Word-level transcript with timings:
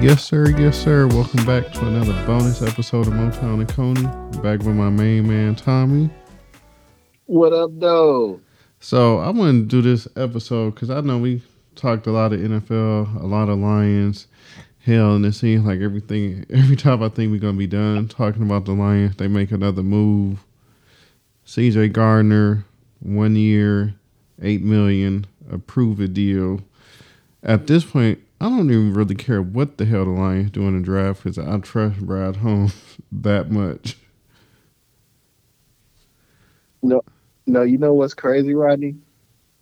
Yes, 0.00 0.24
sir. 0.24 0.48
Yes, 0.58 0.82
sir. 0.82 1.06
Welcome 1.08 1.44
back 1.44 1.70
to 1.74 1.86
another 1.86 2.14
bonus 2.24 2.62
episode 2.62 3.06
of 3.06 3.12
Motown 3.12 3.60
and 3.60 3.68
Coney. 3.68 4.04
Back 4.40 4.60
with 4.60 4.74
my 4.74 4.88
main 4.88 5.28
man, 5.28 5.54
Tommy. 5.54 6.08
What 7.26 7.52
up, 7.52 7.72
though? 7.74 8.40
So, 8.78 9.18
I 9.18 9.28
want 9.28 9.52
to 9.52 9.66
do 9.66 9.82
this 9.82 10.08
episode 10.16 10.74
because 10.74 10.88
I 10.88 11.02
know 11.02 11.18
we 11.18 11.42
talked 11.74 12.06
a 12.06 12.12
lot 12.12 12.32
of 12.32 12.40
NFL, 12.40 13.22
a 13.22 13.26
lot 13.26 13.50
of 13.50 13.58
Lions. 13.58 14.26
Hell, 14.86 15.16
and 15.16 15.26
it 15.26 15.34
seems 15.34 15.66
like 15.66 15.80
everything, 15.80 16.46
every 16.50 16.76
time 16.76 17.02
I 17.02 17.10
think 17.10 17.30
we're 17.30 17.38
going 17.38 17.56
to 17.56 17.58
be 17.58 17.66
done 17.66 18.08
talking 18.08 18.42
about 18.42 18.64
the 18.64 18.72
Lions, 18.72 19.16
they 19.16 19.28
make 19.28 19.52
another 19.52 19.82
move. 19.82 20.42
CJ 21.44 21.92
Gardner, 21.92 22.64
one 23.00 23.36
year, 23.36 23.94
eight 24.40 24.62
million, 24.62 25.26
approve 25.50 26.00
a 26.00 26.08
deal. 26.08 26.62
At 27.42 27.66
this 27.66 27.84
point, 27.84 28.18
I 28.40 28.48
don't 28.48 28.70
even 28.70 28.94
really 28.94 29.14
care 29.14 29.42
what 29.42 29.76
the 29.76 29.84
hell 29.84 30.06
the 30.06 30.12
Lions 30.12 30.50
do 30.50 30.66
in 30.66 30.78
the 30.78 30.84
draft 30.84 31.22
because 31.22 31.38
I 31.38 31.58
trust 31.58 32.00
Brad 32.00 32.36
Holmes 32.36 32.74
that 33.12 33.50
much. 33.50 33.98
No, 36.82 37.02
no, 37.46 37.62
you 37.62 37.76
know 37.76 37.92
what's 37.92 38.14
crazy, 38.14 38.54
Rodney? 38.54 38.96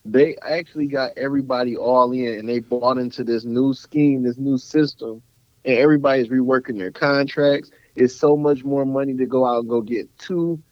They 0.04 0.36
actually 0.36 0.86
got 0.86 1.18
everybody 1.18 1.76
all 1.76 2.12
in, 2.12 2.38
and 2.38 2.48
they 2.48 2.60
bought 2.60 2.98
into 2.98 3.24
this 3.24 3.44
new 3.44 3.74
scheme, 3.74 4.22
this 4.22 4.38
new 4.38 4.56
system, 4.56 5.22
and 5.64 5.76
everybody's 5.76 6.28
reworking 6.28 6.78
their 6.78 6.92
contracts. 6.92 7.72
It's 7.96 8.14
so 8.14 8.36
much 8.36 8.62
more 8.62 8.86
money 8.86 9.14
to 9.16 9.26
go 9.26 9.44
out 9.44 9.60
and 9.60 9.68
go 9.68 9.80
get 9.80 10.16
two 10.18 10.62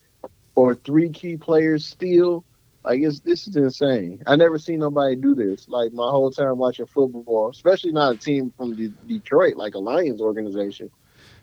or 0.55 0.77
three 0.77 1.11
key 1.11 1.37
players 1.37 1.85
still 1.85 2.45
like 2.87 3.01
it's 3.03 3.19
this 3.21 3.49
is 3.49 3.57
insane. 3.57 4.23
I 4.29 4.37
never 4.37 4.59
seen 4.59 4.79
nobody 4.79 5.17
do 5.17 5.35
this. 5.35 5.69
Like 5.69 5.93
my 5.93 6.09
whole 6.09 6.31
time 6.31 6.57
watching 6.57 6.87
football, 6.87 7.51
especially 7.51 7.91
not 7.91 8.15
a 8.15 8.17
team 8.17 8.53
from 8.57 8.77
Detroit, 9.09 9.57
like 9.57 9.75
a 9.75 9.81
Lions 9.81 10.21
organization. 10.21 10.89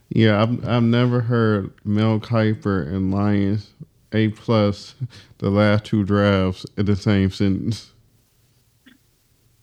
Yeah, 0.07 0.41
I've 0.41 0.65
I've 0.67 0.83
never 0.83 1.19
heard 1.19 1.73
Mel 1.83 2.21
Kiper 2.21 2.87
and 2.87 3.13
Lions 3.13 3.71
A 4.13 4.29
plus 4.29 4.95
the 5.39 5.49
last 5.49 5.83
two 5.83 6.05
drafts 6.05 6.65
in 6.77 6.85
the 6.85 6.95
same 6.95 7.29
sentence. 7.29 7.91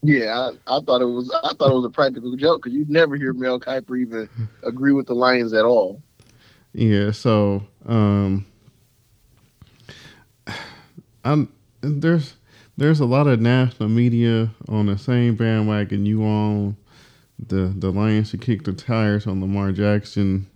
Yeah, 0.03 0.51
I, 0.67 0.77
I 0.77 0.81
thought 0.81 1.01
it 1.01 1.07
was 1.07 1.35
I 1.43 1.55
thought 1.55 1.71
it 1.71 1.77
was 1.77 1.87
a 1.87 1.91
practical 1.91 2.37
joke 2.37 2.63
because 2.63 2.77
you'd 2.77 2.91
never 2.91 3.17
hear 3.17 3.33
Mel 3.33 3.59
Kiper 3.59 3.99
even 3.99 4.29
agree 4.65 4.93
with 4.93 5.07
the 5.07 5.15
Lions 5.15 5.55
at 5.55 5.65
all. 5.65 6.03
Yeah, 6.75 7.13
so 7.13 7.63
um, 7.87 8.45
I'm 11.25 11.51
there's 11.83 12.37
there's 12.77 13.01
a 13.01 13.07
lot 13.07 13.27
of 13.29 13.41
national 13.41 13.89
media 13.91 14.51
on 14.69 14.87
the 14.87 14.99
same 14.99 15.37
bandwagon 15.37 16.07
you 16.07 16.25
on. 16.25 16.77
The 17.49 17.73
the 17.77 17.93
Lions 17.93 18.31
should 18.31 18.43
kick 18.43 18.65
the 18.65 18.73
tires 18.73 19.27
on 19.27 19.41
Lamar 19.41 19.73
Jackson. 19.73 20.47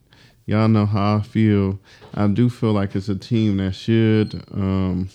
Y'all 0.46 0.68
know 0.68 0.86
how 0.86 1.18
I 1.18 1.22
feel. 1.22 1.80
I 2.14 2.26
do 2.28 2.50
feel 2.50 2.72
like 2.72 2.96
it's 2.96 3.08
a 3.08 3.16
team 3.16 3.58
that 3.58 3.74
should. 3.74 4.44
Um, 4.52 5.10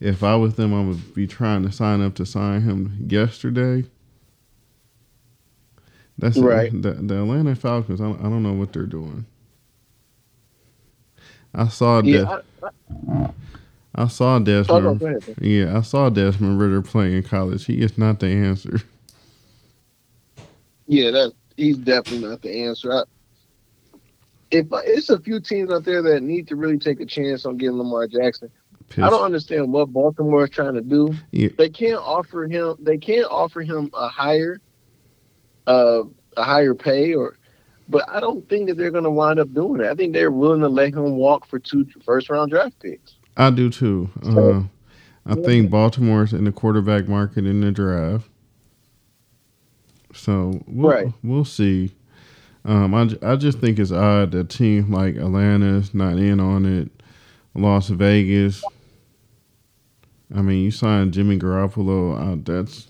if 0.00 0.22
I 0.22 0.36
was 0.36 0.56
them, 0.56 0.74
I 0.74 0.82
would 0.84 1.14
be 1.14 1.26
trying 1.26 1.64
to 1.64 1.72
sign 1.72 2.02
up 2.02 2.14
to 2.16 2.26
sign 2.26 2.62
him 2.62 3.06
yesterday. 3.08 3.84
That's 6.18 6.42
right. 6.42 6.74
The, 6.82 6.92
the 6.92 7.18
Atlanta 7.22 7.56
Falcons. 7.56 8.00
I, 8.00 8.10
I 8.10 8.14
don't 8.24 8.42
know 8.42 8.54
what 8.54 8.72
they're 8.72 8.86
doing. 8.86 9.26
I 11.54 11.68
saw 11.68 12.02
Yeah, 12.02 12.20
that. 12.20 12.28
I, 12.28 12.40
I, 12.66 12.70
I 13.94 14.08
saw 14.08 14.36
oh, 14.36 14.38
no, 14.38 14.94
Desmond. 14.94 15.36
Yeah, 15.40 15.76
I 15.76 15.82
saw 15.82 16.08
Desmond 16.08 16.58
Ridder 16.58 16.82
playing 16.82 17.14
in 17.14 17.22
college. 17.22 17.66
He 17.66 17.82
is 17.82 17.98
not 17.98 18.20
the 18.20 18.28
answer. 18.28 18.80
Yeah, 20.86 21.10
that 21.10 21.32
he's 21.56 21.76
definitely 21.76 22.28
not 22.28 22.42
the 22.42 22.64
answer. 22.64 22.92
I, 22.92 23.02
if 24.50 24.66
it's 24.70 25.10
a 25.10 25.18
few 25.20 25.40
teams 25.40 25.70
out 25.70 25.84
there 25.84 26.02
that 26.02 26.22
need 26.22 26.48
to 26.48 26.56
really 26.56 26.78
take 26.78 27.00
a 27.00 27.06
chance 27.06 27.44
on 27.46 27.56
getting 27.56 27.76
Lamar 27.76 28.06
Jackson, 28.06 28.50
I 28.98 29.08
don't 29.08 29.24
understand 29.24 29.72
what 29.72 29.92
Baltimore 29.92 30.44
is 30.44 30.50
trying 30.50 30.74
to 30.74 30.82
do. 30.82 31.14
Yeah. 31.30 31.48
They 31.56 31.70
can't 31.70 32.00
offer 32.00 32.46
him. 32.46 32.76
They 32.78 32.98
can't 32.98 33.26
offer 33.30 33.62
him 33.62 33.90
a 33.94 34.08
higher, 34.08 34.60
uh, 35.66 36.02
a 36.36 36.42
higher 36.42 36.74
pay, 36.74 37.14
or. 37.14 37.36
But 37.88 38.08
I 38.08 38.20
don't 38.20 38.48
think 38.48 38.68
that 38.68 38.76
they're 38.76 38.90
going 38.90 39.04
to 39.04 39.10
wind 39.10 39.38
up 39.38 39.52
doing 39.52 39.80
it. 39.80 39.86
I 39.86 39.94
think 39.94 40.12
they're 40.12 40.30
willing 40.30 40.60
to 40.60 40.68
let 40.68 40.94
him 40.94 41.16
walk 41.16 41.46
for 41.46 41.58
two 41.58 41.86
first 42.04 42.30
round 42.30 42.50
draft 42.50 42.78
picks. 42.80 43.16
I 43.36 43.50
do 43.50 43.70
too. 43.70 44.10
Uh, 44.22 44.62
I 45.24 45.34
think 45.36 45.70
Baltimore's 45.70 46.32
in 46.32 46.44
the 46.44 46.52
quarterback 46.52 47.08
market 47.08 47.46
in 47.46 47.60
the 47.60 47.70
draft. 47.72 48.28
So 50.14 50.62
we'll, 50.66 50.90
Right. 50.90 51.12
we'll 51.22 51.44
see. 51.44 51.92
Um, 52.64 52.94
I, 52.94 53.08
I 53.22 53.36
just 53.36 53.58
think 53.58 53.78
it's 53.78 53.90
odd 53.90 54.32
that 54.32 54.38
a 54.40 54.44
team 54.44 54.92
like 54.92 55.16
Atlanta's 55.16 55.94
not 55.94 56.18
in 56.18 56.38
on 56.40 56.66
it. 56.66 56.90
Las 57.54 57.88
Vegas. 57.88 58.62
I 60.34 60.42
mean, 60.42 60.64
you 60.64 60.70
signed 60.70 61.12
Jimmy 61.12 61.38
Garoppolo. 61.38 62.18
Uh, 62.18 62.36
that's 62.42 62.88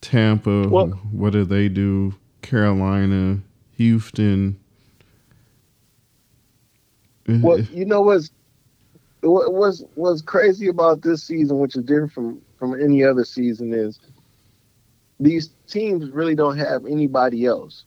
Tampa. 0.00 0.68
Well- 0.68 0.88
what 1.12 1.32
do 1.32 1.44
they 1.44 1.68
do? 1.68 2.14
Carolina, 2.42 3.40
Houston. 3.76 4.58
Mm-hmm. 7.26 7.42
Well, 7.42 7.60
you 7.60 7.84
know 7.84 8.02
what's 8.02 8.30
what 9.22 9.52
was 9.52 9.84
what's 9.94 10.22
crazy 10.22 10.68
about 10.68 11.02
this 11.02 11.22
season, 11.24 11.58
which 11.58 11.76
is 11.76 11.84
different 11.84 12.12
from 12.12 12.42
from 12.58 12.80
any 12.80 13.02
other 13.04 13.24
season, 13.24 13.72
is 13.72 13.98
these 15.20 15.50
teams 15.66 16.10
really 16.10 16.34
don't 16.34 16.58
have 16.58 16.84
anybody 16.86 17.46
else. 17.46 17.84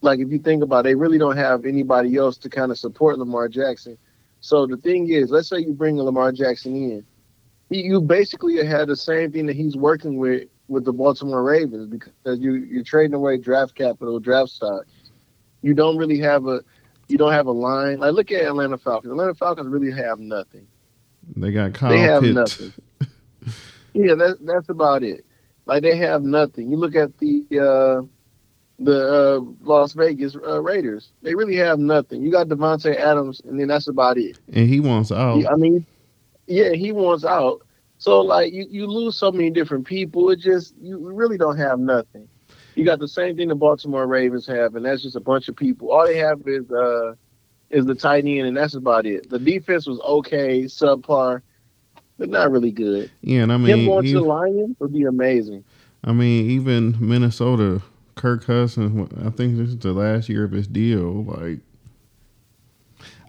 Like 0.00 0.20
if 0.20 0.30
you 0.30 0.38
think 0.38 0.62
about, 0.62 0.80
it, 0.80 0.90
they 0.90 0.94
really 0.94 1.18
don't 1.18 1.36
have 1.36 1.64
anybody 1.64 2.16
else 2.16 2.36
to 2.38 2.48
kind 2.48 2.70
of 2.70 2.78
support 2.78 3.18
Lamar 3.18 3.48
Jackson. 3.48 3.98
So 4.40 4.66
the 4.66 4.76
thing 4.76 5.10
is, 5.10 5.30
let's 5.30 5.48
say 5.48 5.58
you 5.58 5.72
bring 5.72 5.96
Lamar 5.96 6.32
Jackson 6.32 6.76
in, 6.76 7.06
you 7.70 8.00
basically 8.00 8.64
had 8.64 8.88
the 8.88 8.96
same 8.96 9.32
thing 9.32 9.46
that 9.46 9.56
he's 9.56 9.76
working 9.76 10.18
with 10.18 10.48
with 10.68 10.84
the 10.84 10.92
Baltimore 10.92 11.42
Ravens 11.42 11.88
because 11.88 12.38
you 12.38 12.54
you're 12.54 12.84
trading 12.84 13.14
away 13.14 13.38
draft 13.38 13.74
capital, 13.74 14.20
draft 14.20 14.50
stock. 14.50 14.84
You 15.62 15.74
don't 15.74 15.96
really 15.96 16.18
have 16.20 16.46
a 16.46 16.60
you 17.08 17.18
don't 17.18 17.32
have 17.32 17.46
a 17.46 17.52
line. 17.52 17.98
Like 17.98 18.12
look 18.14 18.30
at 18.32 18.42
Atlanta 18.42 18.78
Falcons. 18.78 19.10
Atlanta 19.12 19.34
Falcons 19.34 19.68
really 19.68 19.92
have 19.92 20.18
nothing. 20.18 20.66
They 21.36 21.50
got 21.50 21.74
Kyle 21.74 21.90
They 21.90 21.98
have 22.00 22.22
Pitts. 22.22 22.34
nothing. 22.34 22.72
Yeah, 23.94 24.14
that's 24.14 24.38
that's 24.40 24.68
about 24.68 25.02
it. 25.02 25.24
Like 25.64 25.82
they 25.82 25.96
have 25.96 26.22
nothing. 26.22 26.70
You 26.70 26.76
look 26.76 26.94
at 26.94 27.16
the 27.18 27.44
uh, 27.52 28.06
the 28.78 29.38
uh, 29.38 29.40
Las 29.62 29.94
Vegas 29.94 30.36
uh, 30.36 30.60
Raiders. 30.62 31.12
They 31.22 31.34
really 31.34 31.56
have 31.56 31.78
nothing. 31.78 32.22
You 32.22 32.30
got 32.30 32.48
Davante 32.48 32.94
Adams, 32.96 33.40
and 33.44 33.58
then 33.58 33.68
that's 33.68 33.88
about 33.88 34.18
it. 34.18 34.38
and 34.52 34.68
he 34.68 34.80
wants 34.80 35.10
out. 35.10 35.44
I 35.50 35.56
mean, 35.56 35.86
yeah, 36.46 36.72
he 36.72 36.92
wants 36.92 37.24
out. 37.24 37.62
So 37.98 38.20
like 38.20 38.52
you, 38.52 38.66
you 38.68 38.86
lose 38.86 39.16
so 39.16 39.32
many 39.32 39.50
different 39.50 39.86
people. 39.86 40.28
It 40.30 40.38
just 40.40 40.74
you 40.80 40.98
really 41.12 41.38
don't 41.38 41.56
have 41.56 41.78
nothing. 41.78 42.28
You 42.76 42.84
got 42.84 42.98
the 42.98 43.08
same 43.08 43.36
thing 43.36 43.48
the 43.48 43.54
Baltimore 43.54 44.06
Ravens 44.06 44.46
have, 44.46 44.76
and 44.76 44.84
that's 44.84 45.02
just 45.02 45.16
a 45.16 45.20
bunch 45.20 45.48
of 45.48 45.56
people. 45.56 45.90
All 45.90 46.06
they 46.06 46.18
have 46.18 46.42
is 46.46 46.70
uh 46.70 47.14
is 47.70 47.86
the 47.86 47.94
tight 47.94 48.24
end, 48.26 48.46
and 48.46 48.56
that's 48.56 48.74
about 48.74 49.06
it. 49.06 49.28
The 49.28 49.38
defense 49.38 49.86
was 49.86 49.98
okay, 50.00 50.64
subpar, 50.64 51.40
but 52.18 52.28
not 52.28 52.50
really 52.52 52.70
good. 52.70 53.10
Yeah, 53.22 53.42
and 53.42 53.52
I 53.52 53.56
mean, 53.56 53.78
Him 53.78 53.86
going 53.86 54.04
to 54.04 54.12
the 54.12 54.20
Lions 54.20 54.76
would 54.78 54.92
be 54.92 55.04
amazing. 55.04 55.64
I 56.04 56.12
mean, 56.12 56.50
even 56.50 56.96
Minnesota, 57.00 57.82
Kirk 58.14 58.44
Cousins. 58.44 59.10
I 59.24 59.30
think 59.30 59.56
this 59.56 59.70
is 59.70 59.78
the 59.78 59.92
last 59.92 60.28
year 60.28 60.44
of 60.44 60.52
his 60.52 60.66
deal. 60.68 61.24
Like, 61.24 61.60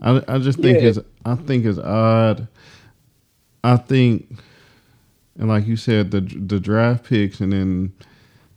I, 0.01 0.21
I 0.27 0.37
just 0.39 0.59
think 0.59 0.81
Yeah. 0.81 0.89
it's, 0.89 0.99
I 1.25 1.35
think 1.35 1.65
it's 1.65 1.79
odd. 1.79 2.47
I 3.63 3.77
think, 3.77 4.37
and 5.39 5.47
like 5.47 5.65
you 5.65 5.77
said, 5.77 6.11
the 6.11 6.21
the 6.21 6.59
draft 6.59 7.05
picks 7.05 7.39
and 7.39 7.51
then 7.53 7.93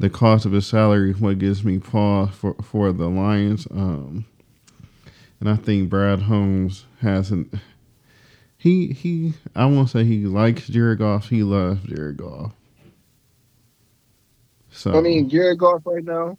the 0.00 0.08
cost 0.08 0.47
of 0.47 0.52
his 0.52 0.67
salary, 0.67 1.12
what 1.12 1.38
gives 1.38 1.62
me 1.62 1.79
pause 1.79 2.31
for 2.31 2.55
for 2.62 2.91
the 2.91 3.08
Lions. 3.08 3.69
Um, 3.70 4.25
and 5.38 5.49
I 5.49 5.56
think 5.56 5.91
Brad 5.91 6.23
Holmes 6.23 6.87
hasn't. 7.00 7.52
He 8.56 8.88
he. 8.94 9.35
I 9.55 9.67
won't 9.67 9.91
say 9.91 10.05
he 10.05 10.25
likes 10.25 10.69
Jared 10.69 10.99
Goff. 10.99 11.29
He 11.29 11.43
loves 11.43 11.82
Jared 11.85 12.17
Goff. 12.17 12.52
So 14.70 14.97
I 14.97 15.02
mean, 15.02 15.29
Jared 15.29 15.58
Goff 15.58 15.82
right 15.85 16.05
now, 16.05 16.38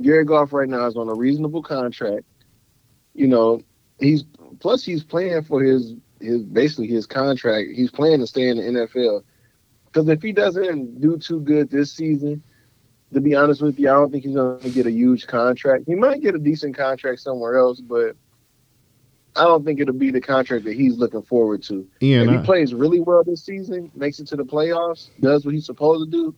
Jared 0.00 0.26
Goff 0.26 0.52
right 0.52 0.68
now 0.68 0.84
is 0.86 0.96
on 0.96 1.08
a 1.08 1.14
reasonable 1.14 1.62
contract. 1.62 2.24
You 3.14 3.28
know, 3.28 3.62
he's 4.00 4.24
plus 4.58 4.82
he's 4.82 5.04
playing 5.04 5.44
for 5.44 5.62
his 5.62 5.94
his 6.20 6.42
basically 6.42 6.88
his 6.88 7.06
contract. 7.06 7.70
He's 7.76 7.92
playing 7.92 8.20
to 8.20 8.26
stay 8.26 8.48
in 8.48 8.56
the 8.56 8.64
NFL. 8.64 9.22
Because 9.86 10.08
if 10.08 10.20
he 10.20 10.32
doesn't 10.32 11.00
do 11.00 11.18
too 11.18 11.38
good 11.40 11.70
this 11.70 11.92
season, 11.92 12.42
to 13.12 13.20
be 13.20 13.34
honest 13.34 13.60
with 13.62 13.78
you, 13.78 13.88
I 13.90 13.92
don't 13.92 14.10
think 14.10 14.24
he's 14.24 14.34
going 14.34 14.60
to 14.60 14.70
get 14.70 14.86
a 14.86 14.90
huge 14.90 15.26
contract. 15.26 15.84
He 15.86 15.94
might 15.94 16.20
get 16.22 16.34
a 16.34 16.38
decent 16.38 16.76
contract 16.76 17.20
somewhere 17.20 17.58
else, 17.58 17.80
but 17.80 18.16
I 19.36 19.44
don't 19.44 19.64
think 19.64 19.80
it'll 19.80 19.94
be 19.94 20.10
the 20.10 20.20
contract 20.20 20.64
that 20.64 20.74
he's 20.74 20.96
looking 20.96 21.22
forward 21.22 21.62
to. 21.64 21.86
yeah, 22.00 22.22
if 22.22 22.28
he 22.30 22.36
I- 22.36 22.42
plays 22.44 22.74
really 22.74 23.00
well 23.00 23.22
this 23.24 23.44
season, 23.44 23.90
makes 23.94 24.18
it 24.18 24.26
to 24.28 24.36
the 24.36 24.44
playoffs, 24.44 25.08
does 25.20 25.44
what 25.44 25.54
he's 25.54 25.66
supposed 25.66 26.10
to 26.10 26.16
do, 26.16 26.34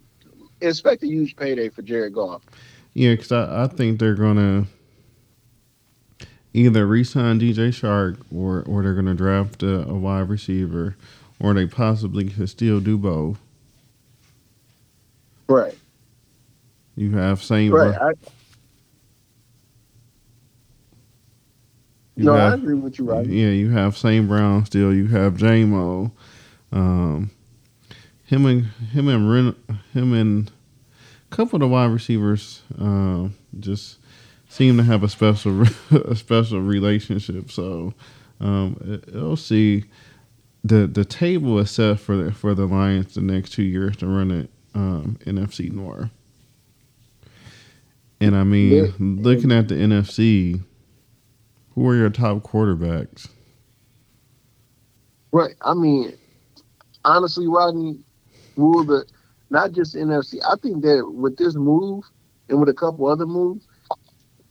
expect 0.60 1.02
a 1.02 1.06
huge 1.06 1.36
payday 1.36 1.68
for 1.68 1.82
Jared 1.82 2.14
Goff. 2.14 2.42
Yeah, 2.94 3.12
because 3.12 3.32
I, 3.32 3.64
I 3.64 3.66
think 3.66 3.98
they're 3.98 4.14
gonna 4.14 4.66
either 6.52 6.86
re-sign 6.86 7.40
DJ 7.40 7.68
Chark 7.70 8.18
or 8.32 8.62
or 8.62 8.82
they're 8.84 8.94
gonna 8.94 9.14
draft 9.16 9.64
a, 9.64 9.82
a 9.88 9.94
wide 9.94 10.28
receiver, 10.28 10.96
or 11.40 11.54
they 11.54 11.66
possibly 11.66 12.30
could 12.30 12.48
still 12.48 12.78
do 12.78 12.96
both. 12.96 13.38
Right. 15.48 15.76
You 16.96 17.16
have 17.16 17.42
same. 17.42 17.72
Right. 17.72 17.94
I, 18.00 18.10
you 22.16 22.24
no, 22.24 22.34
have, 22.34 22.52
I 22.52 22.54
agree 22.54 22.74
with 22.74 22.98
you, 22.98 23.04
right? 23.06 23.26
Yeah, 23.26 23.48
you 23.48 23.70
have 23.70 23.96
St. 23.96 24.28
Brown 24.28 24.64
still. 24.66 24.94
You 24.94 25.08
have 25.08 25.34
Jamo. 25.34 26.12
Um, 26.70 27.30
him 28.24 28.46
and 28.46 28.66
him 28.66 29.08
and 29.08 29.30
Ren, 29.30 29.54
him 29.92 30.12
and 30.12 30.50
a 31.30 31.34
couple 31.34 31.56
of 31.56 31.60
the 31.60 31.68
wide 31.68 31.90
receivers 31.90 32.62
uh, 32.80 33.28
just 33.58 33.98
seem 34.48 34.76
to 34.76 34.84
have 34.84 35.02
a 35.02 35.08
special 35.08 35.62
a 35.90 36.14
special 36.14 36.60
relationship. 36.60 37.50
So 37.50 37.94
um, 38.40 38.76
it, 38.84 39.14
it'll 39.14 39.36
see 39.36 39.84
the 40.62 40.86
the 40.86 41.04
table 41.04 41.58
is 41.58 41.72
set 41.72 41.98
for 41.98 42.16
the, 42.16 42.32
for 42.32 42.54
the 42.54 42.66
Lions 42.66 43.14
the 43.14 43.20
next 43.20 43.52
two 43.52 43.62
years 43.64 43.96
to 43.98 44.06
run 44.06 44.30
it 44.30 44.50
um, 44.74 45.18
NFC 45.26 45.72
North. 45.72 46.10
And 48.24 48.36
I 48.36 48.44
mean, 48.44 48.84
Yeah. 48.84 48.90
looking 48.98 49.52
at 49.52 49.68
the 49.68 49.74
NFC, 49.74 50.62
who 51.74 51.88
are 51.88 51.94
your 51.94 52.10
top 52.10 52.42
quarterbacks? 52.42 53.28
Right. 55.32 55.54
I 55.62 55.74
mean, 55.74 56.12
honestly, 57.04 57.48
Rodney, 57.48 57.98
rule 58.56 58.84
the 58.84 59.04
not 59.50 59.72
just 59.72 59.94
NFC. 59.94 60.38
I 60.46 60.56
think 60.62 60.82
that 60.82 61.10
with 61.12 61.36
this 61.36 61.54
move 61.54 62.04
and 62.48 62.60
with 62.60 62.68
a 62.68 62.74
couple 62.74 63.06
other 63.06 63.26
moves, 63.26 63.66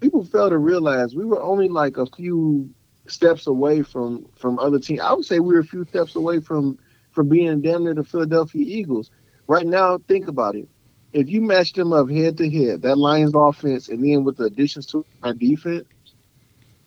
people 0.01 0.23
fail 0.23 0.49
to 0.49 0.57
realize 0.57 1.15
we 1.15 1.25
were 1.25 1.41
only 1.41 1.69
like 1.69 1.97
a 1.97 2.05
few 2.05 2.69
steps 3.07 3.47
away 3.47 3.81
from 3.81 4.25
from 4.35 4.59
other 4.59 4.79
teams. 4.79 4.99
I 4.99 5.13
would 5.13 5.25
say 5.25 5.39
we 5.39 5.53
were 5.53 5.61
a 5.61 5.65
few 5.65 5.85
steps 5.85 6.15
away 6.15 6.39
from 6.39 6.77
from 7.11 7.29
being 7.29 7.61
damn 7.61 7.83
near 7.83 7.93
the 7.93 8.03
Philadelphia 8.03 8.63
Eagles. 8.65 9.09
Right 9.47 9.65
now, 9.65 9.97
think 10.07 10.27
about 10.27 10.55
it. 10.55 10.67
If 11.13 11.29
you 11.29 11.41
match 11.41 11.73
them 11.73 11.93
up 11.93 12.09
head 12.09 12.37
to 12.37 12.49
head, 12.49 12.81
that 12.81 12.97
Lions 12.97 13.33
offense, 13.35 13.89
and 13.89 14.03
then 14.03 14.23
with 14.23 14.37
the 14.37 14.45
additions 14.45 14.87
to 14.87 15.05
our 15.21 15.33
defense, 15.33 15.85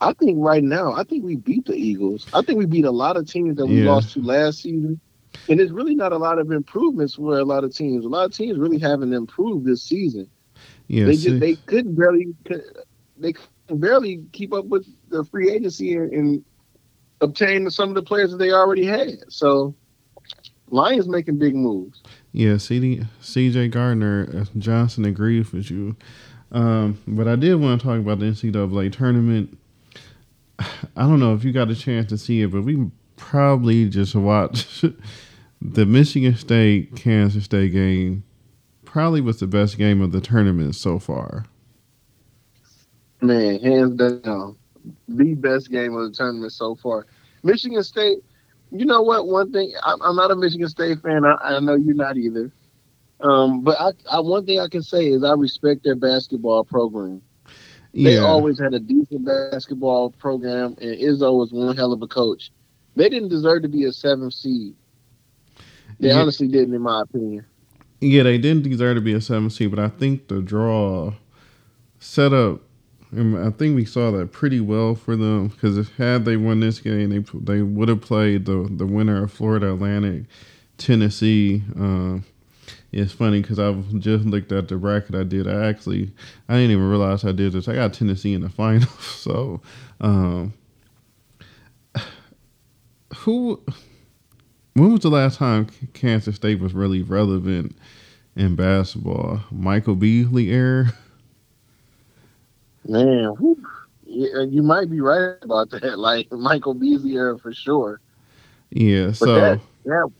I 0.01 0.13
think 0.13 0.37
right 0.39 0.63
now, 0.63 0.93
I 0.93 1.03
think 1.03 1.23
we 1.23 1.37
beat 1.37 1.65
the 1.65 1.73
Eagles. 1.75 2.27
I 2.33 2.41
think 2.41 2.59
we 2.59 2.65
beat 2.65 2.85
a 2.85 2.91
lot 2.91 3.17
of 3.17 3.27
teams 3.27 3.55
that 3.57 3.65
we 3.65 3.83
Yeah. 3.83 3.91
lost 3.91 4.13
to 4.13 4.21
last 4.21 4.61
season. 4.61 4.99
And 5.49 5.59
there's 5.59 5.71
really 5.71 5.95
not 5.95 6.11
a 6.11 6.17
lot 6.17 6.39
of 6.39 6.51
improvements 6.51 7.15
for 7.15 7.39
a 7.39 7.45
lot 7.45 7.63
of 7.63 7.73
teams. 7.73 8.05
A 8.05 8.09
lot 8.09 8.25
of 8.25 8.33
teams 8.33 8.57
really 8.57 8.79
haven't 8.79 9.13
improved 9.13 9.65
this 9.65 9.81
season. 9.83 10.29
Yeah, 10.87 11.05
they 11.05 11.15
see- 11.15 11.29
just 11.29 11.39
they 11.39 11.55
couldn't 11.55 11.95
barely 11.95 12.27
they 13.17 13.33
couldn't 13.33 13.79
barely 13.79 14.23
keep 14.33 14.53
up 14.53 14.65
with 14.65 14.85
the 15.09 15.23
free 15.25 15.51
agency 15.51 15.93
and, 15.95 16.11
and 16.13 16.45
obtain 17.21 17.69
some 17.69 17.89
of 17.89 17.95
the 17.95 18.03
players 18.03 18.31
that 18.31 18.37
they 18.37 18.51
already 18.51 18.85
had. 18.85 19.19
So 19.29 19.73
Lions 20.69 21.07
making 21.07 21.37
big 21.39 21.55
moves. 21.55 22.01
Yeah, 22.37 22.57
CD, 22.57 23.03
CJ 23.19 23.71
Gardner, 23.71 24.29
uh, 24.31 24.59
Johnson 24.59 25.05
agrees 25.05 25.51
with 25.51 25.71
you. 25.71 25.95
Um, 26.51 27.01
but 27.07 27.27
I 27.27 27.35
did 27.35 27.55
want 27.55 27.81
to 27.81 27.87
talk 27.87 27.97
about 27.97 28.19
the 28.19 28.27
NCAA 28.27 28.91
tournament. 28.91 29.57
I 30.59 31.01
don't 31.01 31.19
know 31.19 31.33
if 31.33 31.43
you 31.43 31.51
got 31.51 31.71
a 31.71 31.75
chance 31.75 32.09
to 32.09 32.17
see 32.19 32.43
it, 32.43 32.51
but 32.51 32.61
we 32.61 32.91
probably 33.15 33.89
just 33.89 34.13
watched 34.13 34.85
the 35.63 35.87
Michigan 35.87 36.35
State 36.35 36.95
Kansas 36.95 37.45
State 37.45 37.71
game. 37.71 38.23
Probably 38.85 39.19
was 39.19 39.39
the 39.39 39.47
best 39.47 39.79
game 39.79 39.99
of 39.99 40.11
the 40.11 40.21
tournament 40.21 40.75
so 40.75 40.99
far. 40.99 41.43
Man, 43.19 43.59
hands 43.61 43.95
down, 43.95 44.55
the 45.07 45.33
best 45.33 45.71
game 45.71 45.95
of 45.95 46.11
the 46.11 46.15
tournament 46.15 46.51
so 46.51 46.75
far. 46.75 47.07
Michigan 47.41 47.81
State. 47.81 48.19
You 48.71 48.85
know 48.85 49.01
what? 49.01 49.27
One 49.27 49.51
thing, 49.51 49.73
I'm, 49.83 50.01
I'm 50.01 50.15
not 50.15 50.31
a 50.31 50.35
Michigan 50.35 50.67
State 50.67 51.01
fan. 51.01 51.25
I, 51.25 51.35
I 51.41 51.59
know 51.59 51.75
you're 51.75 51.95
not 51.95 52.17
either. 52.17 52.51
Um, 53.21 53.63
but 53.63 53.79
I, 53.79 53.91
I, 54.11 54.19
one 54.19 54.45
thing 54.45 54.59
I 54.59 54.67
can 54.67 54.83
say 54.83 55.07
is 55.07 55.23
I 55.23 55.33
respect 55.33 55.83
their 55.83 55.95
basketball 55.95 56.63
program. 56.65 57.21
They 57.93 58.15
Yeah, 58.15 58.21
always 58.21 58.59
had 58.59 58.73
a 58.75 58.79
decent 58.79 59.25
basketball 59.25 60.11
program, 60.11 60.75
and 60.81 60.97
Izzo 60.99 61.37
was 61.37 61.51
one 61.51 61.75
hell 61.75 61.93
of 61.93 62.01
a 62.01 62.07
coach. 62.07 62.51
They 62.95 63.09
didn't 63.09 63.29
deserve 63.29 63.63
to 63.63 63.69
be 63.69 63.85
a 63.85 63.91
seventh 63.91 64.33
seed. 64.33 64.75
They 65.99 66.09
Yeah. 66.09 66.21
honestly 66.21 66.47
didn't, 66.47 66.75
in 66.75 66.81
my 66.81 67.01
opinion. 67.01 67.45
yeah, 68.01 68.23
they 68.23 68.37
didn't 68.37 68.63
deserve 68.69 68.95
to 68.97 69.01
be 69.01 69.13
a 69.13 69.21
seven 69.21 69.49
seed, 69.49 69.71
but 69.71 69.79
I 69.79 69.89
think 69.89 70.27
the 70.27 70.41
draw 70.41 71.13
set 71.99 72.33
up. 72.33 72.61
And 73.11 73.37
I 73.37 73.51
think 73.51 73.75
we 73.75 73.85
saw 73.85 74.11
that 74.11 74.31
pretty 74.31 74.59
well 74.59 74.95
for 74.95 75.15
them 75.15 75.47
because 75.49 75.77
if 75.77 75.95
had 75.95 76.25
they 76.25 76.35
won 76.35 76.59
this 76.59 76.79
game, 76.79 77.09
they 77.09 77.19
they 77.39 77.61
would 77.61 77.89
have 77.89 78.01
played 78.01 78.45
the 78.45 78.67
the 78.69 78.85
winner 78.85 79.23
of 79.23 79.31
Florida 79.31 79.73
Atlantic, 79.73 80.23
Tennessee. 80.77 81.63
Um, 81.75 82.25
it's 82.91 83.13
funny 83.13 83.41
because 83.41 83.59
I've 83.59 83.93
just 83.99 84.25
looked 84.25 84.51
at 84.51 84.67
the 84.67 84.77
bracket 84.77 85.15
I 85.15 85.23
did. 85.23 85.47
I 85.47 85.67
actually 85.67 86.11
I 86.49 86.55
didn't 86.55 86.71
even 86.71 86.89
realize 86.89 87.23
I 87.23 87.31
did 87.31 87.53
this. 87.53 87.67
I 87.67 87.75
got 87.75 87.93
Tennessee 87.93 88.33
in 88.33 88.41
the 88.41 88.49
final. 88.49 88.89
So, 88.99 89.61
um, 90.01 90.53
who? 93.15 93.61
When 94.73 94.91
was 94.91 95.01
the 95.01 95.09
last 95.09 95.39
time 95.39 95.67
Kansas 95.93 96.35
State 96.35 96.59
was 96.59 96.73
really 96.73 97.01
relevant 97.01 97.75
in 98.35 98.55
basketball? 98.55 99.41
Michael 99.49 99.95
Beasley 99.95 100.49
era. 100.49 100.93
Man, 102.87 103.29
whew. 103.39 103.57
Yeah, 104.05 104.43
you 104.43 104.63
might 104.63 104.89
be 104.89 105.01
right 105.01 105.35
about 105.41 105.69
that. 105.71 105.83
Like 105.99 106.31
Michael 106.31 106.73
Beasley 106.73 107.15
era 107.15 107.37
for 107.37 107.53
sure. 107.53 107.99
Yeah. 108.71 109.07
But 109.07 109.15
So 109.17 109.35
that 109.35 109.59
that, 109.85 110.11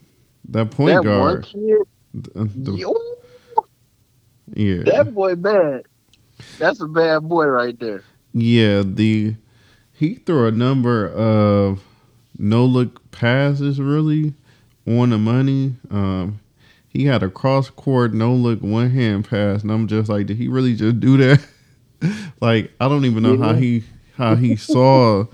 that 0.50 0.70
point 0.70 0.96
that 0.96 1.04
guard. 1.04 1.44
kid, 1.44 1.78
the- 2.14 2.44
the- 2.54 2.72
yo, 2.72 2.94
yeah. 4.54 4.82
that 4.84 5.14
boy 5.14 5.34
bad. 5.36 5.84
That's 6.58 6.80
a 6.80 6.86
bad 6.86 7.20
boy 7.28 7.46
right 7.46 7.78
there. 7.78 8.02
Yeah, 8.32 8.82
the 8.84 9.34
he 9.92 10.14
threw 10.14 10.46
a 10.46 10.50
number 10.52 11.08
of 11.08 11.82
no 12.38 12.64
look 12.64 13.10
passes 13.10 13.80
really 13.80 14.34
on 14.86 15.10
the 15.10 15.18
money. 15.18 15.74
Um, 15.90 16.40
he 16.88 17.04
had 17.06 17.22
a 17.22 17.28
cross 17.28 17.68
court 17.70 18.14
no 18.14 18.32
look 18.32 18.60
one 18.60 18.90
hand 18.90 19.28
pass, 19.28 19.62
and 19.62 19.72
I'm 19.72 19.88
just 19.88 20.08
like, 20.08 20.26
did 20.26 20.36
he 20.36 20.48
really 20.48 20.74
just 20.74 21.00
do 21.00 21.16
that? 21.18 21.44
like, 22.40 22.72
I 22.80 22.88
don't 22.88 23.04
even 23.04 23.22
know 23.22 23.38
how 23.38 23.54
he 23.54 23.84
how 24.16 24.36
he 24.36 24.56
saw 24.56 25.26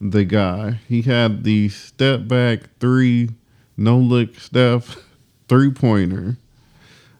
the 0.00 0.24
guy. 0.24 0.78
He 0.88 1.02
had 1.02 1.44
the 1.44 1.68
step 1.68 2.26
back 2.26 2.60
three 2.80 3.30
no 3.76 3.98
look 3.98 4.38
step 4.38 4.84
three 5.48 5.70
pointer. 5.70 6.36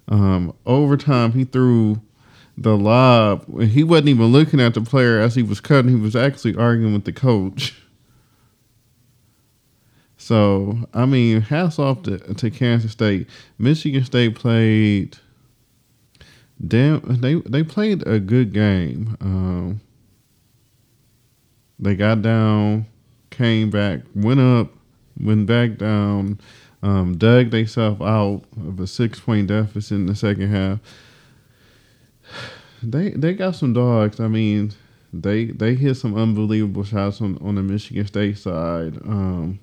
Um, 0.08 0.54
overtime, 0.66 1.32
he 1.32 1.44
threw 1.44 2.00
the 2.56 2.76
lob. 2.76 3.62
He 3.68 3.84
wasn't 3.84 4.08
even 4.08 4.26
looking 4.26 4.60
at 4.60 4.74
the 4.74 4.82
player 4.82 5.20
as 5.20 5.34
he 5.34 5.42
was 5.42 5.60
cutting. 5.60 5.90
He 5.90 5.96
was 5.96 6.16
actually 6.16 6.56
arguing 6.56 6.92
with 6.92 7.04
the 7.04 7.12
coach. 7.12 7.74
So 10.16 10.78
I 10.92 11.06
mean, 11.06 11.40
hats 11.40 11.78
off 11.78 12.02
to, 12.02 12.18
to 12.18 12.50
Kansas 12.50 12.92
State. 12.92 13.28
Michigan 13.58 14.04
State 14.04 14.34
played. 14.34 15.16
Damn, 16.66 17.00
they 17.20 17.34
they 17.34 17.62
played 17.62 18.06
a 18.06 18.20
good 18.20 18.52
game. 18.52 19.16
Um, 19.20 19.80
they 21.78 21.94
got 21.94 22.20
down, 22.20 22.86
came 23.30 23.70
back, 23.70 24.00
went 24.14 24.40
up, 24.40 24.70
went 25.18 25.46
back 25.46 25.78
down, 25.78 26.38
um, 26.82 27.16
dug 27.16 27.50
themselves 27.50 28.02
out 28.02 28.42
of 28.58 28.78
a 28.78 28.86
six 28.86 29.18
point 29.20 29.46
deficit 29.46 29.92
in 29.92 30.06
the 30.06 30.14
second 30.14 30.50
half. 30.50 30.78
They 32.82 33.10
they 33.10 33.34
got 33.34 33.56
some 33.56 33.74
dogs. 33.74 34.20
I 34.20 34.28
mean, 34.28 34.72
they 35.12 35.44
they 35.46 35.74
hit 35.74 35.96
some 35.96 36.16
unbelievable 36.16 36.82
shots 36.82 37.20
on, 37.20 37.36
on 37.42 37.56
the 37.56 37.62
Michigan 37.62 38.06
State 38.06 38.38
side. 38.38 38.96
Um, 39.04 39.60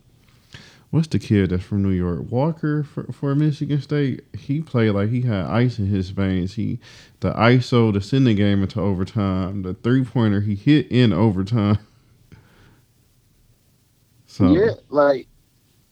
what's 0.91 1.07
the 1.07 1.19
kid 1.19 1.49
that's 1.51 1.63
from 1.63 1.83
New 1.83 1.91
York? 1.91 2.21
Walker 2.29 2.83
for, 2.83 3.03
for 3.11 3.35
Michigan 3.35 3.81
State. 3.81 4.23
He 4.37 4.61
played 4.61 4.91
like 4.91 5.09
he 5.09 5.21
had 5.21 5.45
ice 5.45 5.79
in 5.79 5.87
his 5.87 6.09
veins. 6.11 6.55
He 6.55 6.79
the 7.19 7.33
ISO 7.33 7.93
to 7.93 8.01
send 8.01 8.27
the 8.27 8.33
game 8.33 8.61
into 8.63 8.81
overtime. 8.81 9.63
The 9.63 9.73
three 9.73 10.03
pointer 10.03 10.41
he 10.41 10.55
hit 10.55 10.87
in 10.91 11.13
overtime. 11.13 11.79
So 14.29 14.45
Yeah, 14.53 14.71
like 14.89 15.27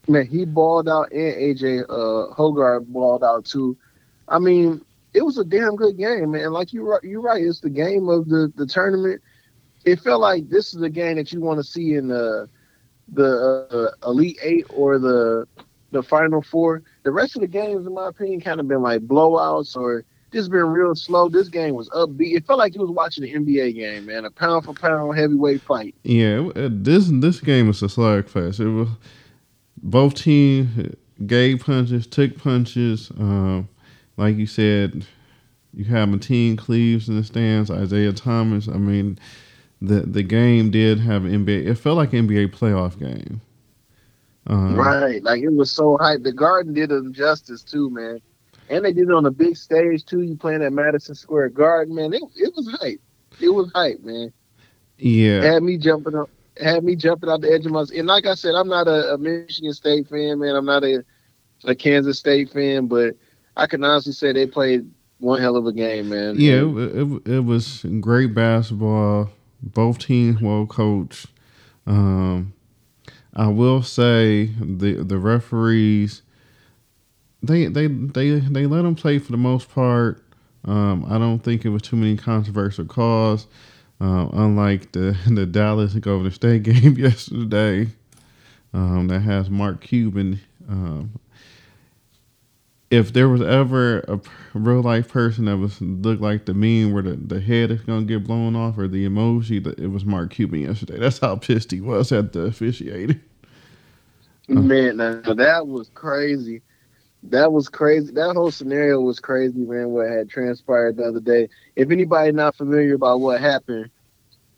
man, 0.08 0.28
he 0.28 0.46
balled 0.46 0.90
out 0.90 1.12
and 1.12 1.36
AJ 1.36 1.84
uh 1.84 2.34
Hoggard 2.36 2.88
balled 2.88 3.24
out 3.24 3.46
too. 3.46 3.78
I 4.28 4.40
mean, 4.40 4.84
it 5.14 5.24
was 5.24 5.38
a 5.38 5.46
damn 5.46 5.76
good 5.76 5.98
game, 5.98 6.32
man. 6.32 6.52
Like 6.52 6.74
you 6.74 6.98
you're 7.04 7.22
right, 7.22 7.44
it's 7.44 7.62
the 7.62 7.70
game 7.70 8.10
of 8.10 8.28
the 8.30 8.52
the 8.56 8.66
tournament. 8.66 9.22
It 9.86 10.00
felt 10.00 10.22
like 10.22 10.50
this 10.50 10.74
is 10.74 10.80
the 10.80 10.90
game 10.90 11.18
that 11.18 11.32
you 11.32 11.42
want 11.42 11.60
to 11.60 11.64
see 11.64 11.94
in 11.96 12.08
the 12.08 12.50
the 13.08 13.68
uh, 14.04 14.08
elite 14.10 14.40
eight 14.42 14.66
or 14.70 15.00
the 15.00 15.48
the 15.92 16.04
final 16.04 16.42
four. 16.42 16.84
The 17.04 17.12
rest 17.12 17.36
of 17.36 17.42
the 17.42 17.48
games, 17.48 17.86
in 17.86 17.94
my 17.94 18.10
opinion, 18.10 18.42
kind 18.42 18.60
of 18.60 18.68
been 18.68 18.82
like 18.82 19.02
blowouts 19.02 19.76
or 19.76 20.04
just 20.34 20.52
been 20.52 20.68
real 20.68 20.96
slow. 20.96 21.30
This 21.30 21.48
game 21.48 21.76
was 21.76 21.90
upbeat. 21.90 22.36
It 22.36 22.46
felt 22.46 22.60
like 22.60 22.76
you 22.76 22.82
was 22.82 22.90
watching 22.90 23.24
an 23.24 23.46
NBA 23.46 23.76
game, 23.76 24.06
man. 24.08 24.26
A 24.26 24.32
pound 24.32 24.66
for 24.66 24.74
pound 24.74 25.18
heavyweight 25.18 25.62
fight. 25.62 25.96
Yeah, 26.04 26.50
this 26.56 27.10
this 27.10 27.40
game 27.40 27.68
was 27.68 27.82
a 27.82 27.88
slugfest. 27.88 28.60
It 28.60 28.70
was 28.70 28.90
both 29.78 30.16
teams 30.16 30.94
gave 31.26 31.62
punches, 31.62 32.08
took 32.08 32.38
punches. 32.38 33.12
Um, 33.18 33.70
like 34.18 34.36
you 34.36 34.48
said, 34.48 35.06
you 35.74 35.86
have 35.86 36.10
Mateen 36.10 36.58
Cleaves 36.58 37.08
in 37.10 37.18
the 37.18 37.24
stands, 37.24 37.70
Isiah 37.70 38.14
Thomas. 38.14 38.68
I 38.68 38.78
mean, 38.78 39.20
the 39.82 40.02
the 40.02 40.24
game 40.24 40.72
did 40.72 41.00
have 41.00 41.24
NBA. 41.24 41.68
It 41.68 41.76
felt 41.76 41.98
like 41.98 42.14
an 42.14 42.28
NBA 42.28 42.56
playoff 42.56 43.00
game. 43.00 43.42
Um, 44.48 44.76
right, 44.76 45.24
like 45.24 45.42
it 45.42 45.50
was 45.54 45.72
so 45.72 45.98
hype. 46.00 46.24
The 46.24 46.32
Garden 46.32 46.74
did 46.74 46.90
them 46.90 47.14
justice 47.14 47.64
too, 47.64 47.90
man. 47.90 48.22
And 48.70 48.84
they 48.84 48.94
did 48.94 49.10
it 49.10 49.14
on 49.14 49.26
a 49.26 49.32
big 49.32 49.58
stage 49.58 50.06
too. 50.06 50.22
You 50.22 50.36
playing 50.36 50.64
at 50.64 50.74
Madison 50.74 51.16
Square 51.16 51.50
Garden, 51.50 51.96
man. 51.96 52.14
It, 52.14 52.22
it 52.36 52.54
was 52.56 52.70
hype. 52.80 53.02
It 53.40 53.50
was 53.50 53.72
hype, 53.74 54.04
man. 54.04 54.32
Yeah, 54.98 55.42
had 55.42 55.64
me 55.64 55.78
jumping 55.78 56.16
up, 56.16 56.30
had 56.62 56.84
me 56.84 56.96
jumping 56.96 57.30
out 57.30 57.42
the 57.42 57.52
edge 57.52 57.66
of 57.66 57.72
my. 57.72 57.86
And 57.96 58.08
like 58.08 58.26
I 58.26 58.36
said, 58.36 58.56
I'm 58.56 58.68
not 58.68 58.88
a, 58.88 59.14
a 59.14 59.18
Michigan 59.18 59.74
State 59.74 60.08
fan, 60.08 60.40
man. 60.40 60.56
I'm 60.56 60.66
not 60.66 60.84
a 60.84 61.04
a 61.64 61.76
Kansas 61.76 62.20
State 62.20 62.52
fan, 62.52 62.88
but 62.88 63.16
I 63.58 63.68
can 63.68 63.84
honestly 63.84 64.14
say 64.14 64.32
they 64.32 64.48
played 64.48 64.90
one 65.20 65.42
hell 65.42 65.56
of 65.56 65.66
a 65.66 65.74
game, 65.74 66.10
man. 66.10 66.36
Yeah, 66.38 66.66
it, 66.66 66.98
it, 66.98 67.28
it 67.28 67.40
was 67.40 67.86
great 68.00 68.34
basketball. 68.34 69.30
Both 69.66 70.00
teams 70.00 70.42
well 70.42 70.66
coached. 70.66 71.28
Um, 71.88 72.54
I 73.36 73.48
will 73.48 73.82
say 73.82 74.46
the 74.62 75.04
the 75.04 75.18
referees 75.18 76.22
they 77.44 77.66
they 77.68 77.88
they 77.88 78.40
they 78.40 78.66
let 78.66 78.84
them 78.84 78.96
play 78.96 79.20
for 79.20 79.32
the 79.32 79.38
most 79.38 79.70
part. 79.70 80.24
Um, 80.64 81.06
I 81.08 81.18
don't 81.18 81.40
think 81.40 81.66
it 81.66 81.70
was 81.70 81.82
too 81.82 81.96
many 81.96 82.18
controversial 82.18 82.86
calls. 82.86 83.48
Uh, 84.02 84.28
unlike 84.34 84.92
the 84.92 85.18
the 85.28 85.46
Dallas 85.46 85.94
Golden 85.94 86.32
State 86.32 86.64
game 86.64 86.98
yesterday, 86.98 87.88
um, 88.74 89.08
that 89.08 89.22
has 89.22 89.50
Mark 89.50 89.82
Cuban. 89.82 90.40
Um, 90.68 91.20
if 92.92 93.14
there 93.14 93.28
was 93.28 93.42
ever 93.42 94.00
a 94.08 94.20
real 94.54 94.82
life 94.82 95.10
person 95.10 95.46
that 95.46 95.58
was 95.58 95.82
looked 95.82 96.22
like 96.22 96.46
the 96.46 96.54
meme 96.54 96.94
where 96.94 97.04
the, 97.04 97.16
the 97.16 97.42
head 97.42 97.72
is 97.72 97.82
gonna 97.82 98.06
get 98.06 98.26
blown 98.26 98.56
off 98.56 98.78
or 98.78 98.88
the 98.88 99.08
emoji, 99.08 99.64
that 99.64 99.80
it 99.80 99.88
was 99.88 100.06
Mark 100.06 100.32
Cuban 100.32 100.62
yesterday. 100.62 101.00
That's 101.00 101.20
how 101.20 101.36
pissed 101.36 101.72
he 101.72 101.82
was 101.82 102.12
at 102.12 102.34
the 102.34 102.42
officiating. 102.42 103.22
Uh. 104.50 104.54
Man, 104.54 104.98
now, 104.98 105.22
that 105.22 105.68
was 105.68 105.90
crazy. 105.94 106.62
That 107.24 107.52
was 107.52 107.68
crazy. 107.68 108.14
That 108.14 108.36
whole 108.36 108.52
scenario 108.52 109.02
was 109.02 109.20
crazy, 109.20 109.58
man. 109.58 109.90
What 109.90 110.08
had 110.08 110.30
transpired 110.30 110.98
the 110.98 111.06
other 111.06 111.20
day. 111.20 111.50
If 111.76 111.90
anybody 111.90 112.32
not 112.32 112.56
familiar 112.56 112.94
about 112.94 113.22
what 113.22 113.42
happened, 113.42 113.90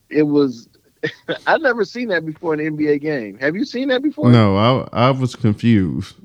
it 0.09 0.23
was. 0.23 0.67
I've 1.47 1.61
never 1.61 1.85
seen 1.85 2.09
that 2.09 2.25
before 2.25 2.53
in 2.53 2.59
an 2.59 2.75
NBA 2.75 2.99
game. 3.01 3.37
Have 3.37 3.55
you 3.55 3.63
seen 3.63 3.87
that 3.87 4.01
before? 4.01 4.29
No, 4.29 4.57
I 4.57 5.07
I 5.07 5.11
was 5.11 5.35
confused. 5.35 6.15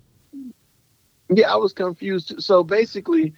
Yeah, 1.35 1.53
I 1.53 1.57
was 1.57 1.73
confused. 1.73 2.43
So 2.43 2.63
basically, 2.63 3.33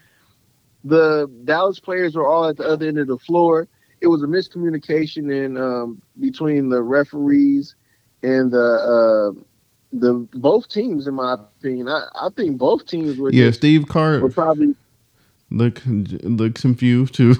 the 0.85 1.31
Dallas 1.45 1.81
players 1.81 2.15
were 2.15 2.27
all 2.27 2.49
at 2.49 2.57
the 2.57 2.65
other 2.65 2.87
end 2.87 2.99
of 2.99 3.07
the 3.07 3.19
floor. 3.19 3.69
It 4.01 4.09
was 4.09 4.23
a 4.23 4.27
miscommunication 4.27 5.33
in 5.33 5.57
um, 5.57 6.03
between 6.21 6.69
the 6.69 6.83
referees 6.83 7.75
and 8.23 8.51
the 8.51 8.59
uh, 8.59 9.41
the 9.93 10.15
both 10.33 10.69
teams, 10.69 11.07
in 11.07 11.15
my 11.15 11.35
opinion. 11.35 11.89
I, 11.89 12.07
I 12.15 12.29
think 12.37 12.59
both 12.59 12.87
teams 12.87 13.19
were. 13.19 13.33
Yeah, 13.33 13.51
Steve 13.51 13.89
Kerr 13.89 14.21
were 14.21 14.29
probably 14.29 14.75
look 15.51 15.81
look 15.87 16.55
confused 16.55 17.15
too. 17.15 17.37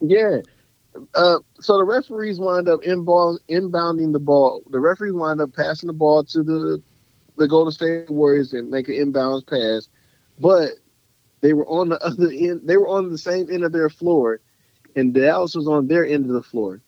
Yeah. 0.00 0.38
Uh, 1.14 1.38
so 1.60 1.76
the 1.76 1.84
referees 1.84 2.38
wind 2.38 2.68
up 2.68 2.80
inball, 2.82 3.38
inbounding 3.50 4.12
the 4.12 4.18
ball. 4.18 4.62
The 4.70 4.80
referees 4.80 5.12
wind 5.12 5.40
up 5.40 5.54
passing 5.54 5.88
the 5.88 5.92
ball 5.92 6.24
to 6.24 6.42
the 6.42 6.82
the 7.36 7.48
Golden 7.48 7.72
State 7.72 8.10
Warriors 8.10 8.52
and 8.52 8.70
make 8.70 8.88
an 8.88 8.94
inbounds 8.94 9.46
pass, 9.46 9.88
but 10.38 10.70
they 11.40 11.52
were 11.52 11.66
on 11.66 11.88
the 11.88 11.98
other 12.04 12.30
end. 12.30 12.62
They 12.64 12.76
were 12.76 12.88
on 12.88 13.10
the 13.10 13.18
same 13.18 13.50
end 13.50 13.64
of 13.64 13.72
their 13.72 13.90
floor, 13.90 14.40
and 14.94 15.14
Dallas 15.14 15.54
was 15.54 15.68
on 15.68 15.88
their 15.88 16.04
end 16.04 16.26
of 16.26 16.32
the 16.32 16.42
floor. 16.42 16.80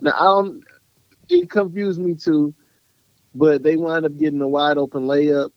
Now 0.00 0.12
I 0.12 0.24
don't. 0.24 0.64
It 1.28 1.48
confused 1.50 1.98
me 1.98 2.14
too, 2.14 2.54
but 3.34 3.62
they 3.62 3.76
wound 3.76 4.04
up 4.04 4.16
getting 4.18 4.40
a 4.40 4.48
wide 4.48 4.76
open 4.76 5.04
layup. 5.04 5.50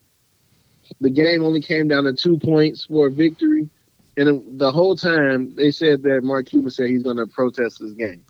The 1.02 1.10
game 1.10 1.44
only 1.44 1.62
came 1.62 1.90
down 1.90 2.06
to 2.06 2.14
two 2.14 2.40
points 2.40 2.86
for 2.86 3.08
a 3.08 3.12
victory, 3.12 3.70
and 4.16 4.60
the 4.60 4.72
whole 4.72 4.96
time 4.96 5.54
they 5.56 5.72
said 5.72 6.04
that 6.04 6.24
Mark 6.24 6.46
Cuban 6.48 6.72
said 6.72 6.90
he's 6.90 7.04
going 7.04 7.18
to 7.18 7.28
protest 7.28 7.80
this 7.82 7.92
game. 7.92 8.24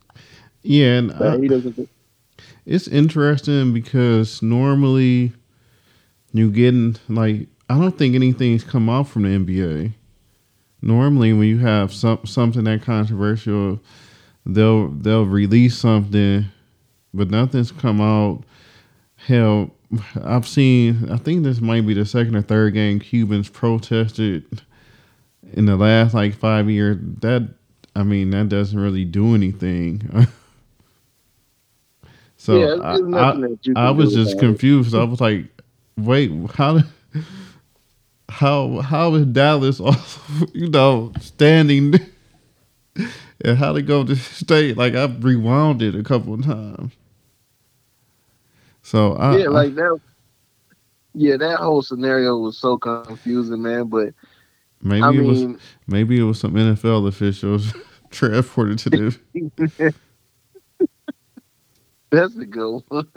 Yeah, 0.63 0.97
and 0.97 1.12
uh, 1.12 1.38
he 1.38 1.47
doesn't. 1.47 1.89
It's 2.65 2.88
interesting 2.88 3.74
because 3.74 4.41
normally 4.41 5.33
you 6.34 6.51
getting 6.51 6.96
like 7.10 7.48
I 7.69 7.77
don't 7.77 7.98
think 7.98 8.15
anything's 8.15 8.63
come 8.63 8.89
out 8.89 9.07
from 9.07 9.24
the 9.24 9.29
NBA. 9.29 9.93
Normally, 10.81 11.34
when 11.34 11.48
you 11.48 11.60
have 11.60 11.93
some 11.93 12.19
something 12.25 12.63
that 12.65 12.84
controversial, 12.84 13.79
they'll 14.46 14.89
they'll 14.89 15.25
release 15.25 15.77
something, 15.77 16.46
but 17.13 17.29
nothing's 17.29 17.72
come 17.72 18.00
out. 18.00 18.43
Hell, 19.15 19.72
I've 20.24 20.48
seen. 20.48 21.10
I 21.12 21.17
think 21.17 21.43
this 21.43 21.60
might 21.60 21.86
be 21.86 21.93
the 21.93 22.05
second 22.05 22.36
or 22.36 22.41
third 22.41 22.74
game 22.74 23.00
Cubans 23.00 23.50
protested 23.50 24.62
in 25.53 25.65
the 25.65 25.75
last 25.75 26.13
like 26.13 26.36
five 26.36 26.69
years. 26.69 26.98
That 27.22 27.50
I 27.96 28.03
mean, 28.03 28.29
that 28.29 28.50
doesn't 28.50 28.79
really 28.79 29.05
do 29.05 29.34
anything. 29.34 30.27
so 32.38 32.60
yeah, 32.60 32.81
I, 32.84 32.98
I, 32.98 33.88
I 33.88 33.91
was 33.91 34.13
just 34.13 34.38
confused. 34.39 34.93
I 34.93 35.03
was 35.03 35.19
like, 35.19 35.46
wait, 35.98 36.32
how 36.56 36.80
how 38.30 38.82
how 38.82 39.16
is 39.16 39.25
Dallas 39.27 39.80
also, 39.80 40.22
you 40.54 40.70
know, 40.70 41.13
standing 41.22 41.96
and 43.46 43.58
how 43.58 43.74
to 43.74 43.82
go 43.82 44.04
to 44.06 44.16
state? 44.16 44.77
Like 44.77 44.96
I've 44.96 45.24
rewound 45.24 45.82
it 45.82 45.96
a 45.96 46.04
couple 46.04 46.36
of 46.36 46.46
times. 46.46 46.94
So 48.84 49.16
I, 49.18 49.42
Yeah, 49.42 49.50
like 49.50 49.75
that 49.75 50.00
yeah, 51.13 51.38
that 51.38 51.60
whole 51.60 51.82
scenario 51.84 52.38
was 52.38 52.58
so 52.60 52.77
confusing, 52.77 53.62
man. 53.63 53.88
But 53.89 54.13
maybe 54.82 55.08
I 55.08 55.13
it 55.18 55.22
mean, 55.22 55.24
was 55.24 55.48
maybe 55.88 56.20
it 56.20 56.24
was 56.24 56.39
some 56.39 56.54
NFL 56.54 57.08
officials 57.08 57.74
transported 58.12 58.80
to 58.80 58.89
the 58.92 59.18
That's 62.12 62.36
a 62.38 62.46
good 62.46 62.84
one. 62.89 63.08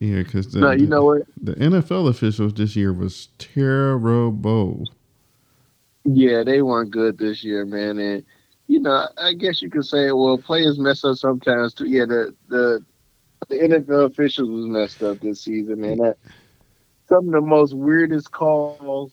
Yeah, 0.00 0.22
because 0.22 0.54
no, 0.54 0.70
you 0.70 0.86
know 0.86 1.04
what? 1.04 1.22
The 1.42 1.54
NFL 1.56 2.08
officials 2.08 2.54
this 2.54 2.74
year 2.74 2.90
was 2.90 3.28
terrible. 3.36 4.88
Yeah, 6.04 6.42
they 6.42 6.62
weren't 6.62 6.90
good 6.90 7.18
this 7.18 7.44
year, 7.44 7.66
man. 7.66 7.98
And 7.98 8.24
you 8.66 8.80
know, 8.80 9.08
I 9.18 9.34
guess 9.34 9.60
you 9.60 9.68
could 9.68 9.84
say, 9.84 10.10
well, 10.12 10.38
players 10.38 10.78
mess 10.78 11.04
up 11.04 11.18
sometimes 11.18 11.74
too. 11.74 11.84
Yeah, 11.84 12.06
the 12.06 12.34
the 12.48 12.82
the 13.50 13.56
NFL 13.56 14.06
officials 14.06 14.48
was 14.48 14.64
messed 14.64 15.02
up 15.02 15.20
this 15.20 15.42
season, 15.42 15.82
man. 15.82 15.98
That 15.98 16.16
some 17.06 17.26
of 17.26 17.32
the 17.32 17.42
most 17.42 17.74
weirdest 17.74 18.32
calls, 18.32 19.12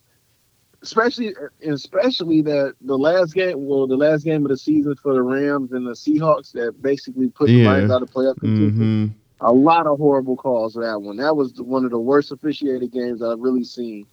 especially 0.83 1.33
especially 1.67 2.41
that 2.43 2.75
the 2.79 2.97
last 2.97 3.33
game, 3.33 3.65
well, 3.65 3.87
the 3.87 3.97
last 3.97 4.23
game 4.23 4.45
of 4.45 4.51
the 4.51 4.57
season 4.57 4.95
for 4.95 5.13
the 5.13 5.21
Rams 5.21 5.73
and 5.73 5.85
the 5.85 5.91
Seahawks 5.91 6.53
that 6.53 6.81
basically 6.81 7.27
put 7.27 7.49
yeah. 7.49 7.63
the 7.63 7.69
Lions 7.69 7.91
out 7.91 8.03
of 8.03 8.09
playoff 8.09 8.39
contention. 8.39 8.71
Mm-hmm 8.71 9.19
a 9.41 9.51
lot 9.51 9.87
of 9.87 9.97
horrible 9.97 10.35
calls 10.35 10.73
for 10.73 10.85
that 10.85 10.99
one. 10.99 11.17
That 11.17 11.35
was 11.35 11.61
one 11.61 11.85
of 11.85 11.91
the 11.91 11.99
worst 11.99 12.31
officiated 12.31 12.91
games 12.91 13.21
I've 13.21 13.39
really 13.39 13.63
seen. 13.63 14.07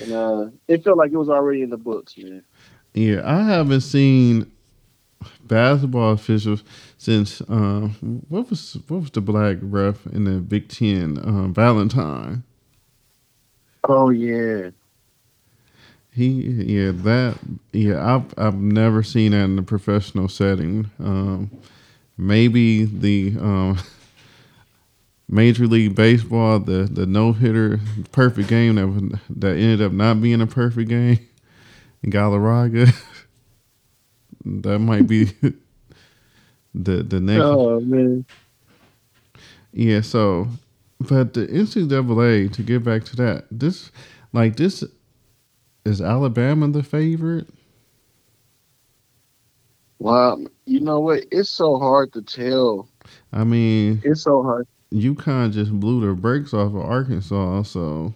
And 0.00 0.12
uh, 0.12 0.46
it 0.66 0.82
felt 0.82 0.98
like 0.98 1.12
it 1.12 1.16
was 1.16 1.28
already 1.28 1.62
in 1.62 1.70
the 1.70 1.76
books, 1.76 2.16
man. 2.16 2.42
Yeah, 2.94 3.22
I 3.24 3.42
haven't 3.42 3.82
seen 3.82 4.50
basketball 5.42 6.12
officials 6.12 6.62
since 6.98 7.40
uh, 7.42 7.88
what 8.28 8.50
was 8.50 8.78
what 8.88 9.00
was 9.00 9.10
the 9.10 9.20
black 9.20 9.58
ref 9.60 10.06
in 10.06 10.24
the 10.24 10.40
Big 10.40 10.68
Ten? 10.68 11.18
Uh, 11.18 11.48
Valentine. 11.48 12.42
Oh 13.88 14.10
yeah. 14.10 14.70
He 16.12 16.28
yeah 16.28 16.92
that 16.94 17.38
yeah 17.72 18.14
I've 18.14 18.34
I've 18.38 18.54
never 18.54 19.02
seen 19.02 19.32
that 19.32 19.44
in 19.44 19.58
a 19.58 19.62
professional 19.62 20.28
setting. 20.28 20.90
Um, 21.00 21.50
maybe 22.16 22.84
the 22.84 23.34
um, 23.40 23.78
Major 25.28 25.66
League 25.66 25.94
Baseball, 25.94 26.58
the 26.60 26.84
the 26.84 27.06
no 27.06 27.32
hitter, 27.32 27.80
perfect 28.12 28.48
game 28.48 28.76
that 28.76 29.20
that 29.30 29.56
ended 29.56 29.82
up 29.82 29.92
not 29.92 30.20
being 30.20 30.40
a 30.40 30.46
perfect 30.46 30.88
game 30.88 31.18
in 32.02 32.10
Galarraga. 32.10 32.94
that 34.44 34.78
might 34.78 35.06
be 35.06 35.24
the 36.74 37.02
the 37.02 37.20
next. 37.20 37.42
Oh 37.44 37.80
man. 37.80 38.26
Yeah. 39.72 40.02
So, 40.02 40.48
but 41.00 41.34
the 41.34 41.46
NCAA 41.46 42.52
to 42.52 42.62
get 42.62 42.84
back 42.84 43.04
to 43.04 43.16
that, 43.16 43.46
this 43.50 43.90
like 44.32 44.56
this, 44.56 44.84
is 45.84 46.00
Alabama 46.00 46.68
the 46.68 46.82
favorite? 46.82 47.48
Well, 49.98 50.44
you 50.66 50.80
know 50.80 51.00
what? 51.00 51.24
It's 51.30 51.50
so 51.50 51.78
hard 51.78 52.12
to 52.14 52.22
tell. 52.22 52.88
I 53.32 53.44
mean, 53.44 54.02
It's 54.02 54.22
so 54.22 54.42
hard. 54.42 54.66
UConn 54.94 55.52
just 55.52 55.72
blew 55.72 56.06
the 56.06 56.14
brakes 56.14 56.54
off 56.54 56.68
of 56.74 56.76
Arkansas, 56.78 57.64
so 57.64 58.14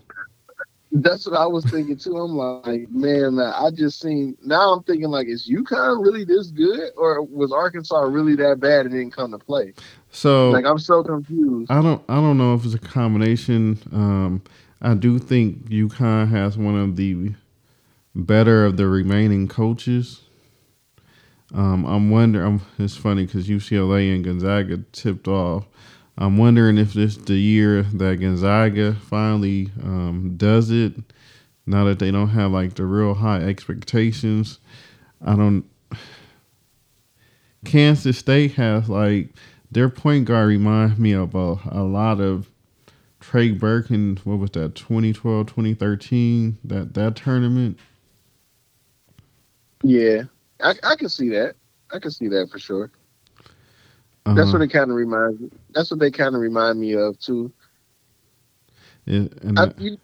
That's 0.93 1.27
what 1.27 1.39
I 1.39 1.47
was 1.47 1.67
thinking 1.71 1.99
too. 1.99 2.17
I'm 2.19 2.33
like, 2.33 2.91
man, 2.91 3.39
I 3.41 3.71
just 3.75 4.01
seen. 4.01 4.37
Now 4.45 4.73
I'm 4.75 4.83
thinking 4.85 5.09
like, 5.11 5.29
is 5.29 5.49
UConn 5.49 6.03
really 6.05 6.25
this 6.25 6.49
good, 6.49 6.91
or 6.97 7.23
was 7.23 7.53
Arkansas 7.53 8.01
really 8.03 8.37
that 8.37 8.61
bad 8.61 8.87
and 8.87 8.93
didn't 8.93 9.13
come 9.13 9.33
to 9.33 9.39
play? 9.39 9.75
so 10.11 10.51
Like, 10.51 10.65
I'm 10.67 10.79
so 10.79 11.05
confused. 11.05 11.71
I 11.71 11.83
don't 11.83 12.03
I 12.09 12.17
don't 12.17 12.39
know 12.39 12.55
if 12.55 12.65
it's 12.65 12.75
a 12.75 12.79
combination. 12.79 13.79
Um, 13.93 14.43
I 14.81 14.95
do 14.95 15.19
think 15.19 15.67
UConn 15.71 16.31
has 16.31 16.59
one 16.59 16.77
of 16.77 16.97
the 16.97 17.35
better 18.15 18.65
of 18.65 18.77
the 18.77 18.89
remaining 18.89 19.49
coaches. 19.49 20.23
Um, 21.55 21.85
I'm 21.87 22.11
wondering. 22.11 22.63
It's 22.79 22.97
funny 22.97 23.27
because 23.27 23.49
UCLA 23.49 24.15
and 24.15 24.25
Gonzaga 24.25 24.79
tipped 24.93 25.29
off. 25.29 25.67
I'm 26.19 26.37
wondering 26.37 26.79
if 26.79 26.95
this 26.95 27.17
the 27.17 27.37
year 27.37 27.85
that 27.85 28.21
Gonzaga 28.21 28.95
finally 28.95 29.71
um, 29.83 30.35
does 30.37 30.71
it. 30.71 30.95
Now 31.65 31.85
that 31.85 32.01
they 32.01 32.11
don't 32.11 32.31
have 32.31 32.51
like 32.51 32.75
the 32.75 32.87
real 32.87 33.15
high 33.15 33.41
expectations, 33.41 34.59
I 35.25 35.37
don't. 35.37 35.65
Kansas 37.65 38.19
State 38.19 38.53
has 38.55 38.89
like 38.89 39.29
their 39.71 39.89
point 39.89 40.25
guard 40.25 40.49
reminds 40.49 40.99
me 40.99 41.13
of 41.13 41.35
a, 41.35 41.59
a 41.71 41.83
lot 41.85 42.21
of 42.21 42.51
Trey 43.21 43.53
Burke 43.53 43.91
in 43.91 44.19
what 44.25 44.39
was 44.39 44.51
that 44.53 44.75
2012 44.75 45.47
2013 45.47 46.59
that 46.65 46.95
that 46.95 47.17
tournament. 47.17 47.79
Yeah, 49.85 50.25
I, 50.61 50.75
I 50.83 50.97
can 50.97 51.09
see 51.09 51.29
that. 51.31 51.55
I 51.93 52.01
can 52.01 52.11
see 52.11 52.29
that 52.29 52.51
for 52.51 52.59
sure. 52.59 52.91
That's 54.35 54.49
Uh, 54.49 54.53
what 54.53 54.63
it 54.63 54.69
kind 54.69 54.91
of 54.91 54.97
reminds. 54.97 55.41
me. 55.41 55.51
That's 55.75 55.91
what 55.91 56.01
they 56.01 56.11
kind 56.11 56.35
of 56.35 56.41
remind 56.41 56.81
me 56.81 56.95
of 56.95 57.19
too. 57.19 57.53
it- 59.07 59.43
and 59.43 59.59
I, 59.59 59.73
you, 59.79 59.97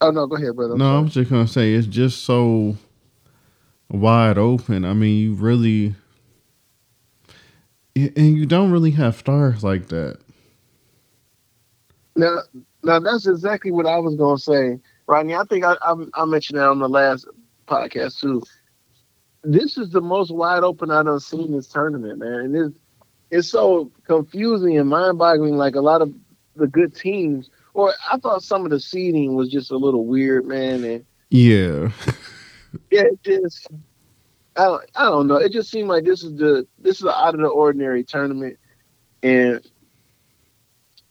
oh 0.00 0.10
no, 0.10 0.26
go 0.26 0.36
ahead, 0.36 0.54
brother. 0.56 0.74
I'm 0.74 0.78
no, 0.78 0.84
I 0.86 0.92
sorry. 0.92 1.04
was 1.04 1.14
just 1.14 1.30
gonna 1.30 1.48
say 1.48 1.74
it's 1.74 1.86
just 1.86 2.24
so 2.24 2.76
wide 3.90 4.38
open. 4.38 4.84
I 4.84 4.92
mean, 4.94 5.18
you 5.18 5.34
really, 5.34 5.94
and 7.96 8.36
you 8.36 8.46
don't 8.46 8.70
really 8.70 8.92
have 8.92 9.16
stars 9.16 9.62
like 9.64 9.88
that. 9.88 10.18
Now, 12.16 12.38
now 12.84 12.98
that's 13.00 13.26
exactly 13.26 13.70
what 13.70 13.86
I 13.86 13.98
was 13.98 14.16
gonna 14.16 14.38
say, 14.38 14.80
Rodney. 15.06 15.34
I 15.34 15.44
think 15.44 15.64
I, 15.64 15.76
I, 15.82 15.94
I 16.14 16.24
mentioned 16.26 16.58
that 16.58 16.68
on 16.68 16.78
the 16.78 16.88
last 16.88 17.26
podcast 17.66 18.20
too. 18.20 18.42
This 19.44 19.76
is 19.76 19.90
the 19.90 20.00
most 20.00 20.30
wide 20.32 20.62
open 20.62 20.90
I've 20.90 21.06
done 21.06 21.20
seen 21.20 21.52
this 21.52 21.66
tournament, 21.68 22.18
man, 22.18 22.32
and 22.32 22.56
it's 22.56 22.76
it's 23.32 23.48
so 23.48 23.90
confusing 24.06 24.78
and 24.78 24.88
mind-boggling. 24.88 25.56
Like 25.56 25.74
a 25.74 25.80
lot 25.80 26.02
of 26.02 26.14
the 26.54 26.68
good 26.68 26.94
teams, 26.94 27.50
or 27.74 27.94
I 28.10 28.18
thought 28.18 28.42
some 28.42 28.64
of 28.64 28.70
the 28.70 28.78
seeding 28.78 29.34
was 29.34 29.48
just 29.48 29.70
a 29.70 29.76
little 29.76 30.04
weird, 30.04 30.46
man, 30.46 30.84
and 30.84 31.04
Yeah, 31.30 31.90
yeah, 32.90 33.04
it 33.04 33.22
just 33.24 33.68
I 34.54 34.64
don't, 34.64 34.84
I 34.94 35.04
don't 35.06 35.28
know. 35.28 35.36
It 35.36 35.50
just 35.50 35.70
seemed 35.70 35.88
like 35.88 36.04
this 36.04 36.22
is 36.22 36.36
the 36.36 36.66
this 36.78 36.98
is 36.98 37.04
an 37.04 37.14
out 37.16 37.34
of 37.34 37.40
the 37.40 37.46
ordinary 37.46 38.04
tournament, 38.04 38.58
and 39.22 39.66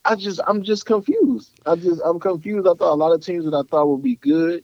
I 0.06 0.16
just 0.16 0.40
I'm 0.46 0.62
just 0.62 0.86
confused. 0.86 1.60
I 1.66 1.76
just 1.76 2.02
I'm 2.06 2.20
confused. 2.20 2.68
I 2.68 2.76
thought 2.76 2.94
a 2.94 3.02
lot 3.02 3.14
of 3.14 3.26
teams 3.26 3.46
that 3.46 3.56
I 3.56 3.64
thought 3.64 3.88
would 3.88 4.04
be 4.04 4.16
good, 4.16 4.64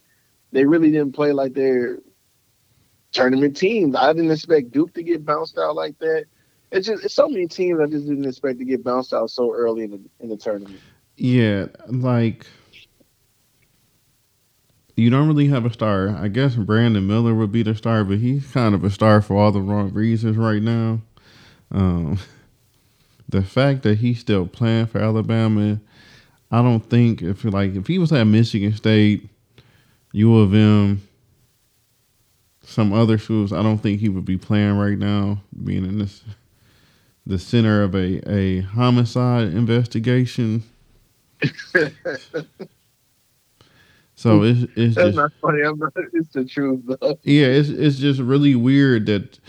they 0.51 0.65
really 0.65 0.91
didn't 0.91 1.13
play 1.13 1.33
like 1.33 1.55
their 1.55 1.97
tournament 3.13 3.57
teams. 3.57 3.95
I 3.95 4.13
didn't 4.13 4.29
expect 4.29 4.71
Duke 4.71 4.93
to 4.93 5.01
get 5.01 5.25
bounced 5.25 5.57
out 5.57 5.75
like 5.75 5.97
that. 5.99 6.25
It's 6.71 6.87
just 6.87 7.05
it's 7.05 7.13
so 7.13 7.29
many 7.29 7.47
teams 7.47 7.79
I 7.79 7.85
just 7.85 8.07
didn't 8.07 8.25
expect 8.25 8.59
to 8.59 8.65
get 8.65 8.83
bounced 8.83 9.13
out 9.13 9.29
so 9.29 9.53
early 9.53 9.83
in 9.83 9.91
the 9.91 10.01
in 10.19 10.29
the 10.29 10.37
tournament. 10.37 10.81
yeah, 11.15 11.67
like. 11.87 12.45
You 14.99 15.11
don't 15.11 15.27
really 15.27 15.47
have 15.49 15.63
a 15.63 15.71
star. 15.71 16.09
I 16.09 16.27
guess 16.27 16.55
Brandon 16.55 17.05
Miller 17.05 17.35
would 17.35 17.51
be 17.51 17.61
the 17.61 17.75
star, 17.75 18.03
but 18.03 18.17
he's 18.17 18.51
kind 18.51 18.73
of 18.73 18.83
a 18.83 18.89
star 18.89 19.21
for 19.21 19.37
all 19.37 19.51
the 19.51 19.61
wrong 19.61 19.93
reasons 19.93 20.37
right 20.37 20.59
now. 20.59 21.01
Um, 21.71 22.17
the 23.29 23.43
fact 23.43 23.83
that 23.83 23.99
he's 23.99 24.19
still 24.19 24.47
playing 24.47 24.87
for 24.87 24.99
Alabama, 24.99 25.79
I 26.49 26.63
don't 26.63 26.79
think 26.89 27.21
if 27.21 27.43
like 27.43 27.75
if 27.75 27.85
he 27.85 27.99
was 27.99 28.11
at 28.11 28.23
Michigan 28.23 28.73
State, 28.73 29.29
U 30.13 30.37
of 30.39 30.53
M, 30.55 31.07
some 32.63 32.91
other 32.91 33.17
schools, 33.17 33.53
I 33.53 33.61
don't 33.61 33.77
think 33.77 33.99
he 33.99 34.09
would 34.09 34.25
be 34.25 34.37
playing 34.37 34.77
right 34.77 34.97
now, 34.97 35.41
being 35.63 35.85
in 35.85 35.99
this 35.99 36.23
the 37.27 37.39
center 37.39 37.83
of 37.83 37.95
a, 37.95 38.21
a 38.31 38.61
homicide 38.61 39.49
investigation. 39.49 40.63
So 44.15 44.43
it's 44.43 44.63
it's 44.75 44.95
That's 44.95 45.15
just 45.15 45.15
not 45.15 45.31
funny. 45.41 45.63
I'm 45.63 45.79
not, 45.79 45.93
it's 46.13 46.29
the 46.33 46.45
truth 46.45 46.83
though. 46.85 47.19
yeah, 47.23 47.47
it's 47.47 47.69
it's 47.69 47.97
just 47.99 48.19
really 48.21 48.55
weird 48.55 49.07
that. 49.07 49.39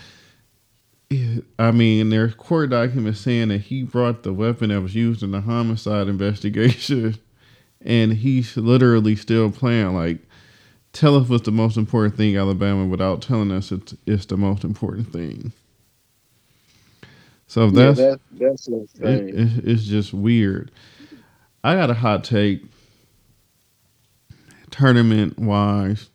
I 1.59 1.71
mean, 1.73 2.11
there's 2.11 2.35
court 2.35 2.71
documents 2.71 3.21
saying 3.21 3.49
that 3.49 3.63
he 3.63 3.83
brought 3.85 4.25
the 4.25 4.33
weapon 4.33 4.71
that 4.71 4.83
was 4.83 4.95
used 4.95 5.23
in 5.23 5.33
the 5.33 5.43
homicide 5.43 6.09
investigation, 6.09 7.17
and 7.83 8.15
he's 8.15 8.57
literally 8.57 9.17
still 9.17 9.51
playing. 9.53 9.95
Like, 9.95 10.19
tell 10.93 11.17
us 11.17 11.29
what's 11.29 11.45
the 11.47 11.53
most 11.53 11.77
important 11.79 12.17
thing, 12.17 12.37
Alabama, 12.37 12.87
without 12.87 13.23
telling 13.23 13.53
us 13.53 13.73
it's, 13.73 13.95
it's 14.07 14.27
the 14.27 14.37
most 14.37 14.65
important 14.65 15.13
thing. 15.13 15.53
So 17.49 17.71
Yeah, 17.71 17.93
that's 17.93 17.93
that, 17.93 18.21
that's 18.33 18.69
it, 19.03 19.21
insane. 19.21 19.33
it, 19.33 19.65
it's 19.69 19.85
just 19.87 20.15
weird. 20.15 20.73
I 21.65 21.75
got 21.77 21.91
a 21.91 21.95
hot 21.95 22.25
take. 22.25 22.65
Tournament 24.71 25.39
wise, 25.39 26.11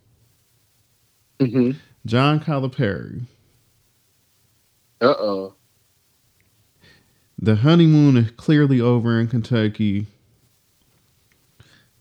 hmm 1.41 1.72
John 2.06 2.39
Calipari. 2.39 3.24
Uh 5.02 5.15
oh. 5.19 5.56
The 7.39 7.58
honeymoon 7.58 8.17
is 8.17 8.32
clearly 8.32 8.82
over 8.82 9.19
in 9.19 9.28
Kentucky. 9.28 10.08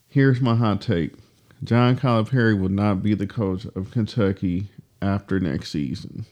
Here's 0.09 0.41
my 0.41 0.57
hot 0.57 0.81
take. 0.83 1.15
John 1.65 1.97
Calipari 1.97 2.59
will 2.61 2.71
not 2.71 3.03
be 3.03 3.15
the 3.15 3.27
coach 3.27 3.67
of 3.77 3.91
Kentucky 3.93 4.69
after 5.03 5.41
next 5.41 5.71
season. 5.73 6.27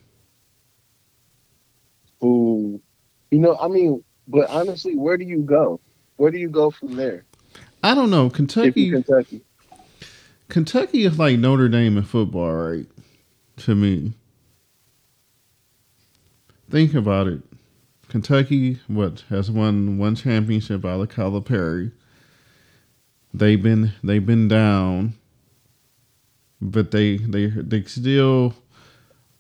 Ooh. 2.25 2.60
You 3.31 3.39
know, 3.39 3.57
I 3.61 3.69
mean, 3.69 4.03
but 4.29 4.49
honestly, 4.51 4.97
where 4.97 5.17
do 5.17 5.25
you 5.25 5.43
go? 5.43 5.81
Where 6.17 6.31
do 6.31 6.39
you 6.39 6.49
go 6.49 6.71
from 6.71 6.97
there? 6.97 7.25
I 7.83 7.95
don't 7.95 8.11
know. 8.11 8.29
Kentucky 8.29 8.91
Kentucky. 8.91 9.43
Kentucky 10.49 11.05
is 11.05 11.19
like 11.19 11.39
Notre 11.39 11.69
Dame 11.69 11.97
in 11.97 12.03
football, 12.05 12.53
right? 12.53 12.87
To 13.59 13.75
me. 13.75 14.13
Think 16.69 16.95
about 16.95 17.27
it. 17.27 17.41
Kentucky, 18.09 18.81
what, 18.89 19.25
has 19.29 19.51
won 19.51 19.97
one 19.97 20.17
championship 20.17 20.85
out 20.85 21.01
of 21.01 21.09
Calipari. 21.09 21.93
They've 23.33 23.63
been 23.63 23.93
they've 24.03 24.25
been 24.25 24.49
down, 24.49 25.15
but 26.61 26.91
they 26.91 27.19
they 27.19 27.47
they 27.47 27.85
still 27.85 28.55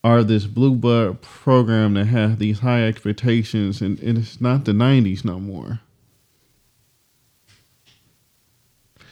are 0.02 0.22
this 0.22 0.46
blue 0.46 0.74
blood 0.74 1.20
program 1.20 1.94
that 1.94 2.06
has 2.06 2.38
these 2.38 2.60
high 2.60 2.84
expectations, 2.84 3.80
and, 3.80 3.98
and 4.00 4.18
it's 4.18 4.40
not 4.40 4.64
the 4.64 4.72
'90s 4.72 5.24
no 5.24 5.38
more. 5.38 5.80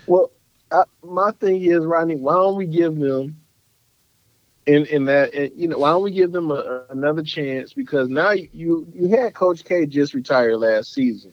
Well, 0.06 0.30
I, 0.72 0.84
my 1.02 1.32
thing 1.32 1.62
is, 1.62 1.84
Rodney, 1.84 2.16
why 2.16 2.34
don't 2.34 2.56
we 2.56 2.66
give 2.66 2.96
them 2.96 3.38
in 4.66 4.84
in 4.86 5.04
that 5.06 5.34
in, 5.34 5.50
you 5.56 5.68
know 5.68 5.78
why 5.78 5.90
don't 5.90 6.02
we 6.02 6.10
give 6.10 6.32
them 6.32 6.50
a, 6.50 6.84
another 6.90 7.22
chance 7.22 7.72
because 7.72 8.08
now 8.08 8.30
you, 8.30 8.48
you 8.52 8.88
you 8.94 9.08
had 9.08 9.34
Coach 9.34 9.64
K 9.64 9.86
just 9.86 10.14
retire 10.14 10.56
last 10.56 10.92
season, 10.92 11.32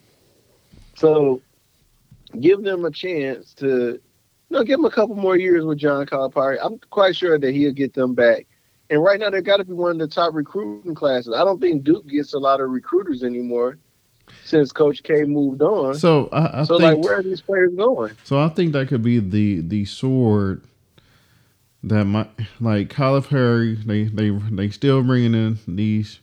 so 0.96 1.42
give 2.40 2.64
them 2.64 2.86
a 2.86 2.92
chance 2.92 3.54
to 3.56 3.68
you 3.68 4.02
know 4.50 4.64
give 4.64 4.80
them 4.80 4.86
a 4.86 4.92
couple 4.92 5.16
more 5.16 5.38
years 5.38 5.66
with 5.66 5.78
John 5.78 6.06
Calipari. 6.06 6.58
I'm 6.62 6.80
quite 6.90 7.16
sure 7.16 7.38
that 7.38 7.54
he'll 7.54 7.74
get 7.74 7.94
them 7.94 8.16
back. 8.16 8.48
And 8.90 9.04
right 9.04 9.20
now, 9.20 9.30
they've 9.30 9.44
got 9.44 9.58
to 9.58 9.66
be 9.66 9.74
one 9.74 9.92
of 9.92 9.98
the 9.98 10.08
top 10.08 10.34
recruiting 10.34 10.94
classes. 10.94 11.34
I 11.34 11.44
don't 11.44 11.60
think 11.60 11.84
Duke 11.84 12.08
gets 12.08 12.34
a 12.34 12.40
lot 12.40 12.62
of 12.62 12.70
recruiters 12.70 13.24
anymore 13.24 13.80
since 14.44 14.72
Coach 14.72 15.04
K 15.04 15.24
moved 15.24 15.62
on. 15.62 15.96
So 15.96 16.30
I, 16.32 16.62
I 16.62 16.64
so, 16.64 16.78
think 16.78 16.98
like, 16.98 17.04
where 17.04 17.20
are 17.20 17.24
these 17.24 17.42
players 17.42 17.74
going? 17.76 18.16
So 18.24 18.40
I 18.40 18.50
think 18.50 18.74
that 18.74 18.88
could 18.88 19.02
be 19.04 19.20
the 19.20 19.62
the 19.62 19.86
sword 19.86 20.64
that 21.84 22.06
might 22.06 22.30
like 22.60 22.90
Calipari. 22.90 23.84
They 23.84 24.04
they 24.06 24.30
they 24.30 24.70
still 24.70 25.04
bringing 25.04 25.34
in 25.34 25.60
these 25.68 26.20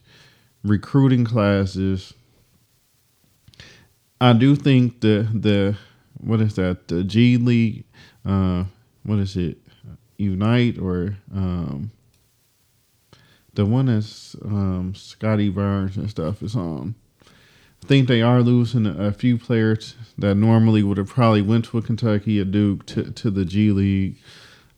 recruiting 0.63 1.25
classes. 1.25 2.13
I 4.21 4.33
do 4.33 4.55
think 4.55 5.01
the 5.01 5.27
the 5.33 5.77
what 6.17 6.39
is 6.41 6.55
that 6.55 6.87
the 6.87 7.03
G 7.03 7.37
League? 7.37 7.85
Uh, 8.25 8.65
what 9.03 9.19
is 9.19 9.35
it? 9.35 9.57
Unite 10.17 10.77
or 10.77 11.17
um, 11.33 11.91
the 13.53 13.65
one 13.65 13.85
that's 13.85 14.35
um, 14.43 14.93
Scottie 14.95 15.49
Barnes 15.49 15.97
and 15.97 16.09
stuff 16.09 16.41
is 16.41 16.55
on. 16.55 16.95
I 17.21 17.85
think 17.85 18.07
they 18.07 18.21
are 18.21 18.41
losing 18.41 18.85
a 18.85 19.11
few 19.11 19.37
players 19.37 19.95
that 20.17 20.35
normally 20.35 20.83
would 20.83 20.97
have 20.97 21.09
probably 21.09 21.41
went 21.41 21.65
to 21.65 21.77
a 21.77 21.81
Kentucky, 21.81 22.39
a 22.39 22.45
Duke, 22.45 22.85
to, 22.87 23.11
to 23.11 23.29
the 23.29 23.43
G 23.43 23.71
League. 23.71 24.17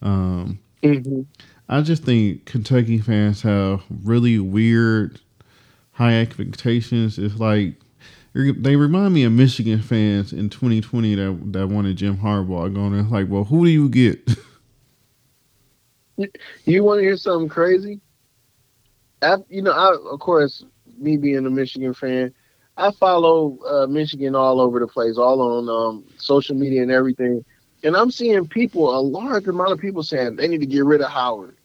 Um, 0.01 0.59
mm-hmm. 0.81 1.21
I 1.69 1.81
just 1.81 2.03
think 2.03 2.45
Kentucky 2.45 2.97
fans 2.97 3.43
have 3.43 3.83
really 4.03 4.39
weird 4.39 5.19
high 5.91 6.19
expectations. 6.19 7.17
It's 7.17 7.39
like 7.39 7.75
they 8.33 8.75
remind 8.75 9.13
me 9.13 9.23
of 9.23 9.31
Michigan 9.31 9.81
fans 9.81 10.33
in 10.33 10.49
2020 10.49 11.15
that 11.15 11.53
that 11.53 11.67
wanted 11.67 11.97
Jim 11.97 12.17
Harbaugh 12.17 12.73
going. 12.73 12.99
It's 12.99 13.11
like, 13.11 13.27
well, 13.29 13.45
who 13.45 13.65
do 13.65 13.71
you 13.71 13.87
get? 13.87 14.29
you 16.65 16.83
want 16.83 16.99
to 16.99 17.03
hear 17.03 17.17
something 17.17 17.49
crazy? 17.49 18.01
I, 19.21 19.37
you 19.49 19.61
know, 19.61 19.71
I 19.71 19.95
of 20.11 20.19
course, 20.19 20.63
me 20.97 21.17
being 21.17 21.45
a 21.45 21.49
Michigan 21.49 21.93
fan, 21.93 22.33
I 22.77 22.91
follow 22.91 23.57
uh, 23.67 23.87
Michigan 23.87 24.35
all 24.35 24.59
over 24.59 24.79
the 24.79 24.87
place, 24.87 25.17
all 25.17 25.41
on 25.41 25.69
um, 25.69 26.03
social 26.17 26.55
media 26.55 26.81
and 26.81 26.91
everything. 26.91 27.43
And 27.83 27.95
I'm 27.95 28.11
seeing 28.11 28.47
people, 28.47 28.97
a 28.97 28.99
large 28.99 29.47
amount 29.47 29.71
of 29.71 29.79
people 29.79 30.03
saying 30.03 30.35
they 30.35 30.47
need 30.47 30.61
to 30.61 30.65
get 30.65 30.83
rid 30.83 31.01
of 31.01 31.09
Howard. 31.09 31.55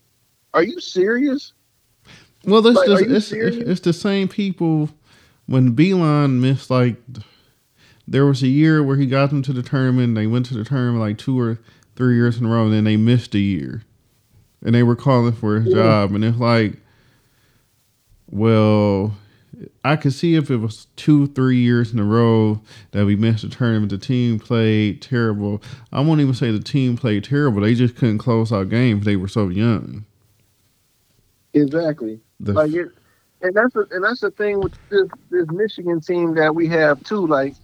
Are 0.52 0.62
you 0.62 0.80
serious? 0.80 1.52
Well, 2.44 2.62
like, 2.62 2.88
it's, 2.88 3.32
it's, 3.32 3.56
it's 3.56 3.80
the 3.80 3.92
same 3.92 4.28
people 4.28 4.90
when 5.46 5.74
Beilein 5.74 6.40
missed 6.40 6.70
like 6.70 6.96
there 8.06 8.26
was 8.26 8.42
a 8.42 8.48
year 8.48 8.82
where 8.82 8.96
he 8.96 9.06
got 9.06 9.30
them 9.30 9.42
to 9.42 9.52
the 9.52 9.62
tournament. 9.62 10.14
They 10.14 10.26
went 10.26 10.46
to 10.46 10.54
the 10.54 10.64
tournament 10.64 11.00
like 11.00 11.18
two 11.18 11.38
or 11.38 11.58
three 11.96 12.16
years 12.16 12.38
in 12.38 12.46
a 12.46 12.48
row, 12.48 12.64
and 12.64 12.72
then 12.72 12.84
they 12.84 12.96
missed 12.96 13.34
a 13.34 13.38
year, 13.38 13.82
and 14.64 14.74
they 14.74 14.82
were 14.82 14.96
calling 14.96 15.32
for 15.32 15.60
his 15.60 15.74
yeah. 15.74 15.82
job. 15.82 16.14
And 16.14 16.24
it's 16.24 16.38
like, 16.38 16.74
well, 18.30 19.14
I 19.84 19.96
could 19.96 20.12
see 20.12 20.36
if 20.36 20.50
it 20.50 20.56
was 20.56 20.86
two, 20.96 21.26
three 21.28 21.58
years 21.58 21.92
in 21.92 21.98
a 21.98 22.04
row 22.04 22.60
that 22.92 23.04
we 23.04 23.16
missed 23.16 23.42
the 23.42 23.48
tournament. 23.48 23.90
The 23.90 23.98
team 23.98 24.38
played 24.38 25.02
terrible. 25.02 25.62
I 25.92 26.00
won't 26.00 26.20
even 26.20 26.34
say 26.34 26.50
the 26.50 26.60
team 26.60 26.96
played 26.96 27.24
terrible. 27.24 27.60
They 27.60 27.74
just 27.74 27.96
couldn't 27.96 28.18
close 28.18 28.52
out 28.52 28.68
games. 28.68 29.04
They 29.04 29.16
were 29.16 29.28
so 29.28 29.48
young. 29.48 30.04
Exactly. 31.52 32.20
The, 32.38 32.52
like 32.52 32.72
it, 32.72 32.88
and 33.42 33.54
that's 33.54 33.74
a, 33.74 33.80
and 33.90 34.04
that's 34.04 34.20
the 34.20 34.30
thing 34.30 34.60
with 34.60 34.72
this 34.88 35.08
this 35.30 35.46
Michigan 35.50 36.00
team 36.00 36.34
that 36.34 36.54
we 36.54 36.68
have 36.68 37.02
too. 37.02 37.26
Like 37.26 37.54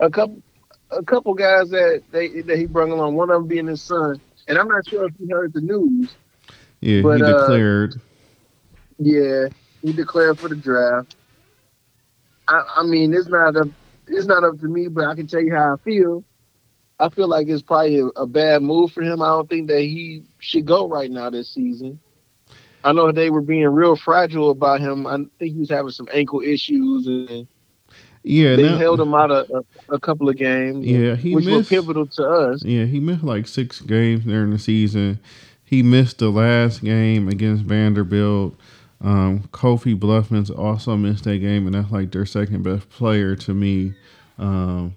a 0.00 0.10
couple 0.10 0.42
a 0.90 1.02
couple 1.02 1.34
guys 1.34 1.70
that 1.70 2.02
they 2.10 2.42
that 2.42 2.58
he 2.58 2.66
brought 2.66 2.90
along. 2.90 3.14
One 3.14 3.30
of 3.30 3.40
them 3.40 3.48
being 3.48 3.66
his 3.66 3.82
son, 3.82 4.20
and 4.46 4.58
I'm 4.58 4.68
not 4.68 4.86
sure 4.86 5.06
if 5.06 5.14
you 5.18 5.34
heard 5.34 5.52
the 5.52 5.60
news. 5.62 6.14
Yeah, 6.80 7.02
but, 7.02 7.16
he 7.18 7.22
uh, 7.22 7.40
declared. 7.40 7.94
Uh, 7.94 7.98
yeah, 8.98 9.48
he 9.82 9.92
declared 9.92 10.38
for 10.38 10.48
the 10.48 10.56
draft. 10.56 11.16
I, 12.48 12.62
I 12.76 12.82
mean, 12.84 13.14
it's 13.14 13.28
not 13.28 13.56
up 13.56 13.68
it's 14.10 14.26
not 14.26 14.44
up 14.44 14.58
to 14.60 14.66
me, 14.66 14.88
but 14.88 15.06
I 15.06 15.14
can 15.14 15.26
tell 15.26 15.40
you 15.40 15.54
how 15.54 15.74
I 15.74 15.76
feel. 15.84 16.24
I 16.98 17.08
feel 17.08 17.28
like 17.28 17.48
it's 17.48 17.62
probably 17.62 18.00
a, 18.00 18.06
a 18.06 18.26
bad 18.26 18.62
move 18.62 18.92
for 18.92 19.02
him. 19.02 19.22
I 19.22 19.28
don't 19.28 19.48
think 19.48 19.68
that 19.68 19.80
he 19.80 20.24
should 20.38 20.66
go 20.66 20.86
right 20.88 21.10
now 21.10 21.30
this 21.30 21.48
season. 21.48 21.98
I 22.84 22.92
know 22.92 23.12
they 23.12 23.30
were 23.30 23.40
being 23.40 23.66
real 23.68 23.96
fragile 23.96 24.50
about 24.50 24.80
him. 24.80 25.06
I 25.06 25.16
think 25.38 25.54
he 25.54 25.60
was 25.60 25.70
having 25.70 25.92
some 25.92 26.08
ankle 26.12 26.40
issues, 26.40 27.06
and 27.06 27.46
yeah, 28.22 28.56
they 28.56 28.68
held 28.76 29.00
him 29.00 29.14
out 29.14 29.30
a, 29.30 29.46
a, 29.54 29.94
a, 29.94 30.00
couple 30.00 30.28
of 30.28 30.36
games. 30.36 30.84
Yeah, 30.86 31.14
he 31.14 31.34
which 31.34 31.44
missed, 31.44 31.70
were 31.70 31.76
pivotal 31.76 32.06
to 32.06 32.28
us. 32.28 32.64
Yeah, 32.64 32.84
he 32.84 33.00
missed 33.00 33.24
like 33.24 33.48
six 33.48 33.80
games 33.80 34.24
during 34.24 34.50
the 34.50 34.58
season. 34.58 35.20
He 35.64 35.82
missed 35.82 36.18
the 36.18 36.30
last 36.30 36.82
game 36.82 37.28
against 37.28 37.64
Vanderbilt. 37.64 38.56
Um, 39.02 39.48
Kobe 39.52 39.94
Bufkin's 39.94 40.50
also 40.50 40.96
missed 40.96 41.24
that 41.24 41.38
game, 41.38 41.66
and 41.66 41.74
that's 41.74 41.90
like 41.90 42.12
their 42.12 42.26
second 42.26 42.62
best 42.62 42.88
player 42.90 43.34
to 43.36 43.54
me. 43.54 43.94
Um, 44.38 44.96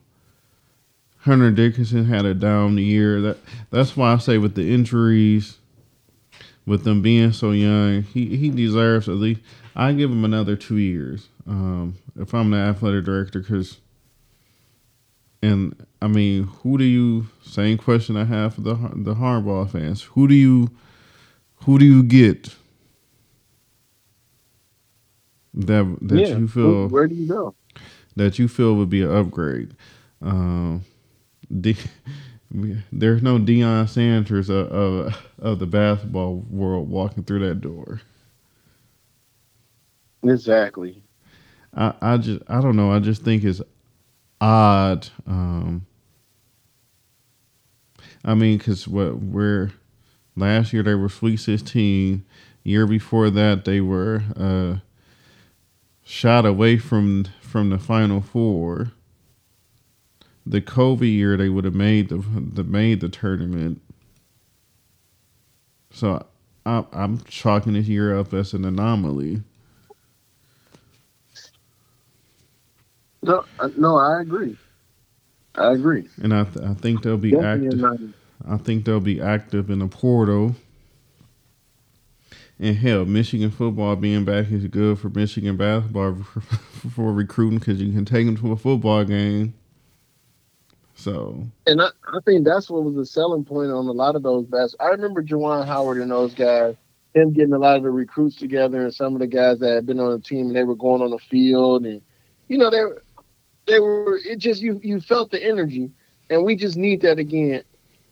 Hunter 1.19 1.51
Dickinson 1.51 2.05
had 2.05 2.25
a 2.25 2.33
down 2.33 2.77
year. 2.77 3.21
That 3.21 3.37
that's 3.71 3.95
why 3.95 4.13
I 4.13 4.17
say 4.17 4.37
with 4.37 4.55
the 4.55 4.73
injuries 4.73 5.57
with 6.65 6.83
them 6.83 7.01
being 7.01 7.31
so 7.33 7.51
young, 7.51 8.03
he, 8.03 8.37
he 8.37 8.49
deserves 8.49 9.07
at 9.09 9.15
least. 9.15 9.41
I 9.75 9.91
give 9.93 10.11
him 10.11 10.23
another 10.23 10.55
two 10.55 10.77
years 10.77 11.27
um, 11.47 11.97
if 12.17 12.33
I'm 12.33 12.51
the 12.51 12.57
athletic 12.57 13.05
director, 13.05 13.39
because. 13.39 13.77
And 15.41 15.85
I 16.01 16.07
mean, 16.07 16.43
who 16.43 16.77
do 16.77 16.85
you? 16.85 17.27
Same 17.43 17.77
question 17.77 18.15
I 18.15 18.23
have 18.23 18.55
for 18.55 18.61
the 18.61 18.75
the 18.95 19.15
Harbaugh 19.15 19.69
fans. 19.69 20.03
Who 20.03 20.27
do 20.27 20.35
you, 20.35 20.69
who 21.65 21.77
do 21.77 21.85
you 21.85 22.01
get? 22.01 22.55
That 25.53 25.97
that 26.01 26.19
yeah. 26.19 26.37
you 26.37 26.47
feel. 26.47 26.87
Where 26.87 27.07
do 27.07 27.15
you 27.15 27.27
go? 27.27 27.55
That 28.15 28.39
you 28.39 28.47
feel 28.47 28.75
would 28.75 28.89
be 28.89 29.01
an 29.01 29.15
upgrade. 29.15 29.75
Um, 30.21 30.83
the, 31.49 31.75
there's 32.91 33.21
no 33.21 33.37
Deion 33.39 33.89
Sanders 33.89 34.49
of, 34.49 34.67
of, 34.71 35.27
of 35.39 35.59
the 35.59 35.65
basketball 35.65 36.35
world 36.49 36.89
walking 36.89 37.23
through 37.23 37.47
that 37.47 37.61
door. 37.61 38.01
Exactly. 40.23 41.03
I, 41.75 41.93
I 42.01 42.17
just 42.17 42.41
I 42.47 42.61
don't 42.61 42.75
know. 42.75 42.91
I 42.91 42.99
just 42.99 43.23
think 43.23 43.43
it's 43.43 43.61
odd. 44.39 45.09
Um, 45.27 45.85
I 48.23 48.35
mean, 48.35 48.57
because 48.57 48.87
what 48.87 49.19
we're 49.19 49.71
last 50.35 50.71
year 50.73 50.83
they 50.83 50.95
were 50.95 51.09
Sweet 51.09 51.37
16. 51.37 52.23
Year 52.65 52.87
before 52.87 53.29
that 53.29 53.65
they 53.65 53.81
were 53.81 54.23
uh, 54.37 54.77
shot 56.03 56.45
away 56.45 56.77
from 56.77 57.25
from 57.41 57.69
the 57.71 57.79
Final 57.79 58.21
Four 58.21 58.91
the 60.45 60.61
Kobe 60.61 61.07
year 61.07 61.37
they 61.37 61.49
would 61.49 61.65
have 61.65 61.75
made 61.75 62.09
the, 62.09 62.17
the 62.17 62.63
made 62.63 63.01
the 63.01 63.09
tournament. 63.09 63.81
So 65.91 66.25
I, 66.65 66.85
I'm 66.93 67.19
chalking 67.25 67.73
this 67.73 67.87
year 67.87 68.17
up 68.17 68.33
as 68.33 68.53
an 68.53 68.65
anomaly. 68.65 69.43
No, 73.23 73.45
uh, 73.59 73.69
no, 73.77 73.97
I 73.97 74.21
agree. 74.21 74.57
I 75.55 75.73
agree. 75.73 76.09
And 76.21 76.33
I, 76.33 76.45
th- 76.45 76.65
I 76.65 76.75
think 76.75 77.03
they'll 77.03 77.17
be 77.17 77.37
Definitely 77.37 77.39
active. 77.39 77.89
I 78.47 78.57
think 78.57 78.85
they'll 78.85 78.99
be 79.01 79.21
active 79.21 79.69
in 79.69 79.79
the 79.79 79.87
portal. 79.87 80.55
And 82.63 82.78
hell, 82.78 83.04
Michigan 83.04 83.52
football 83.52 83.97
being 83.97 84.23
back 84.23 84.49
is 84.49 84.65
good 84.67 84.97
for 84.97 85.10
Michigan 85.10 85.58
basketball 85.58 86.15
for, 86.34 86.39
for 86.89 87.12
recruiting 87.12 87.60
because 87.60 87.82
you 87.82 87.91
can 87.91 88.06
take 88.06 88.26
them 88.26 88.38
to 88.38 88.54
a 88.54 88.56
football 88.56 89.04
game. 89.04 89.54
So, 90.95 91.45
and 91.67 91.82
I, 91.82 91.89
I 92.08 92.19
think 92.23 92.45
that's 92.45 92.69
what 92.69 92.86
was 92.86 92.95
the 92.95 93.06
selling 93.06 93.43
point 93.43 93.69
on 93.69 93.86
a 93.88 93.91
lot 93.91 94.15
of 94.15 94.23
those 94.23 94.45
best. 94.45 94.78
I 94.80 94.88
remember 94.88 95.21
Juwan 95.21 95.65
Howard 95.65 95.97
and 95.97 96.10
those 96.10 96.34
guys, 96.34 96.76
him 97.13 97.34
getting 97.34 97.52
a 97.52 97.58
lot 97.58 97.76
of 97.76 97.84
the 97.84 97.89
recruits 97.89 98.38
together, 98.38 98.82
and 98.82 98.93
some 98.93 99.13
of 99.13 99.19
the 99.19 99.28
guys 99.28 99.60
that 99.60 99.73
had 99.73 99.86
been 99.86 99.99
on 99.99 100.12
the 100.12 100.19
team, 100.19 100.47
and 100.47 100.56
they 100.56 100.63
were 100.63 100.76
going 100.76 101.02
on 101.02 101.10
the 101.10 101.19
field, 101.19 101.86
and 101.86 102.02
you 102.47 102.58
know 102.58 102.69
they 102.69 102.80
were, 102.80 103.04
they 103.67 103.82
were. 103.82 104.21
It 104.26 104.38
just 104.38 104.62
you 104.62 104.80
you 104.82 105.02
felt 105.02 105.32
the 105.32 105.43
energy, 105.43 105.91
and 106.30 106.45
we 106.45 106.56
just 106.56 106.78
need 106.78 107.02
that 107.02 107.19
again. 107.19 107.63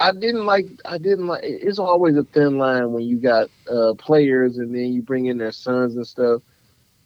I 0.01 0.11
didn't 0.11 0.45
like. 0.45 0.67
I 0.85 0.97
didn't 0.97 1.27
like. 1.27 1.41
It's 1.43 1.79
always 1.79 2.17
a 2.17 2.23
thin 2.23 2.57
line 2.57 2.91
when 2.91 3.03
you 3.03 3.17
got 3.17 3.49
uh, 3.69 3.93
players 3.97 4.57
and 4.57 4.73
then 4.73 4.93
you 4.93 5.01
bring 5.01 5.27
in 5.27 5.37
their 5.37 5.51
sons 5.51 5.95
and 5.95 6.05
stuff. 6.05 6.41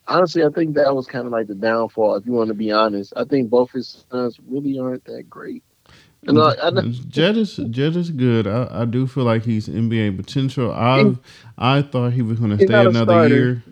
Honestly, 0.07 0.43
I 0.43 0.49
think 0.49 0.75
that 0.75 0.95
was 0.95 1.07
kind 1.07 1.25
of 1.25 1.31
like 1.31 1.47
the 1.47 1.55
downfall. 1.55 2.15
If 2.15 2.25
you 2.25 2.31
want 2.31 2.47
to 2.49 2.53
be 2.53 2.71
honest, 2.71 3.13
I 3.17 3.25
think 3.25 3.49
both 3.49 3.71
his 3.71 4.05
sons 4.09 4.39
really 4.47 4.79
aren't 4.79 5.03
that 5.05 5.29
great. 5.29 5.63
And 6.27 6.39
I, 6.39 6.55
I, 6.61 6.71
Jett 7.07 7.37
is 7.37 7.57
Jett 7.69 7.95
is 7.95 8.11
good. 8.11 8.47
I, 8.47 8.67
I 8.71 8.85
do 8.85 9.07
feel 9.07 9.23
like 9.23 9.43
he's 9.43 9.67
NBA 9.67 10.15
potential. 10.17 10.71
I 10.71 11.15
I 11.57 11.81
thought 11.81 12.13
he 12.13 12.21
was 12.21 12.39
going 12.39 12.57
to 12.57 12.63
stay 12.65 12.85
another 12.85 13.27
year. 13.27 13.63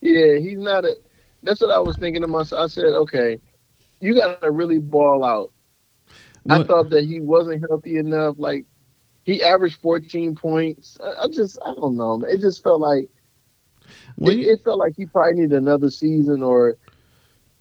Yeah, 0.00 0.38
he's 0.38 0.58
not 0.58 0.84
a. 0.84 0.96
That's 1.42 1.60
what 1.60 1.70
I 1.70 1.78
was 1.78 1.96
thinking 1.96 2.22
to 2.22 2.28
myself. 2.28 2.62
I 2.62 2.66
said, 2.66 2.86
okay, 2.86 3.40
you 4.00 4.14
got 4.14 4.40
to 4.42 4.50
really 4.50 4.78
ball 4.78 5.24
out. 5.24 5.52
I 6.48 6.62
thought 6.64 6.90
that 6.90 7.04
he 7.04 7.20
wasn't 7.20 7.64
healthy 7.68 7.96
enough. 7.96 8.36
Like 8.38 8.64
he 9.24 9.42
averaged 9.42 9.80
14 9.80 10.34
points. 10.34 10.98
I, 11.02 11.24
I 11.24 11.28
just 11.28 11.58
I 11.64 11.74
don't 11.74 11.96
know. 11.96 12.22
It 12.24 12.40
just 12.40 12.62
felt 12.62 12.80
like 12.80 13.08
it, 14.18 14.38
you, 14.38 14.52
it 14.52 14.64
felt 14.64 14.78
like 14.78 14.94
he 14.96 15.06
probably 15.06 15.42
needed 15.42 15.52
another 15.52 15.90
season 15.90 16.42
or 16.42 16.76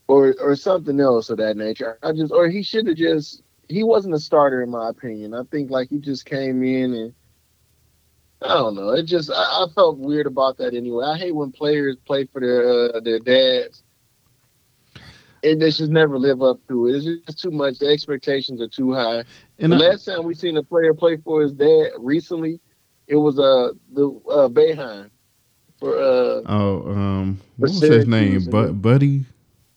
or 0.07 0.35
or 0.39 0.55
something 0.55 0.99
else 0.99 1.29
of 1.29 1.37
that 1.37 1.57
nature. 1.57 1.97
I 2.03 2.13
just 2.13 2.31
or 2.31 2.47
he 2.49 2.63
should 2.63 2.87
have 2.87 2.97
just 2.97 3.43
he 3.67 3.83
wasn't 3.83 4.15
a 4.15 4.19
starter 4.19 4.63
in 4.63 4.69
my 4.69 4.89
opinion. 4.89 5.33
I 5.33 5.43
think 5.51 5.69
like 5.69 5.89
he 5.89 5.99
just 5.99 6.25
came 6.25 6.63
in 6.63 6.93
and 6.93 7.13
I 8.41 8.53
don't 8.53 8.75
know. 8.75 8.89
It 8.91 9.03
just 9.03 9.31
I, 9.31 9.33
I 9.35 9.65
felt 9.73 9.97
weird 9.97 10.27
about 10.27 10.57
that 10.57 10.73
anyway. 10.73 11.05
I 11.05 11.17
hate 11.17 11.35
when 11.35 11.51
players 11.51 11.97
play 12.05 12.25
for 12.25 12.39
their 12.39 12.95
uh, 12.95 12.99
their 13.01 13.19
dads. 13.19 13.83
And 15.43 15.61
they 15.61 15.69
just 15.71 15.91
never 15.91 16.17
live 16.17 16.41
up 16.41 16.59
to 16.69 16.87
it. 16.87 16.95
It's 16.95 17.05
just 17.05 17.23
too 17.25 17.33
much. 17.33 17.61
The 17.61 17.67
expectations 17.69 18.45
are 18.45 18.51
too 18.51 18.75
high. 18.77 19.07
And 19.47 19.59
the 19.59 19.65
I, 19.65 19.69
last 19.69 19.91
time 19.93 20.13
we 20.13 20.23
seen 20.23 20.47
a 20.47 20.53
player 20.63 20.93
play 20.93 21.17
for 21.17 21.41
his 21.41 21.53
dad 21.53 21.89
recently 21.97 22.59
It 23.07 23.15
was 23.15 23.37
uh 23.39 23.71
the 23.93 24.07
uh 24.29 24.47
Boeheim 24.49 25.09
for 25.79 25.97
uh 25.97 26.43
oh 26.45 26.91
um 26.91 27.39
what 27.57 27.71
was 27.73 27.87
his 27.87 28.07
name? 28.07 28.45
But 28.49 28.81
Buddy. 28.81 29.25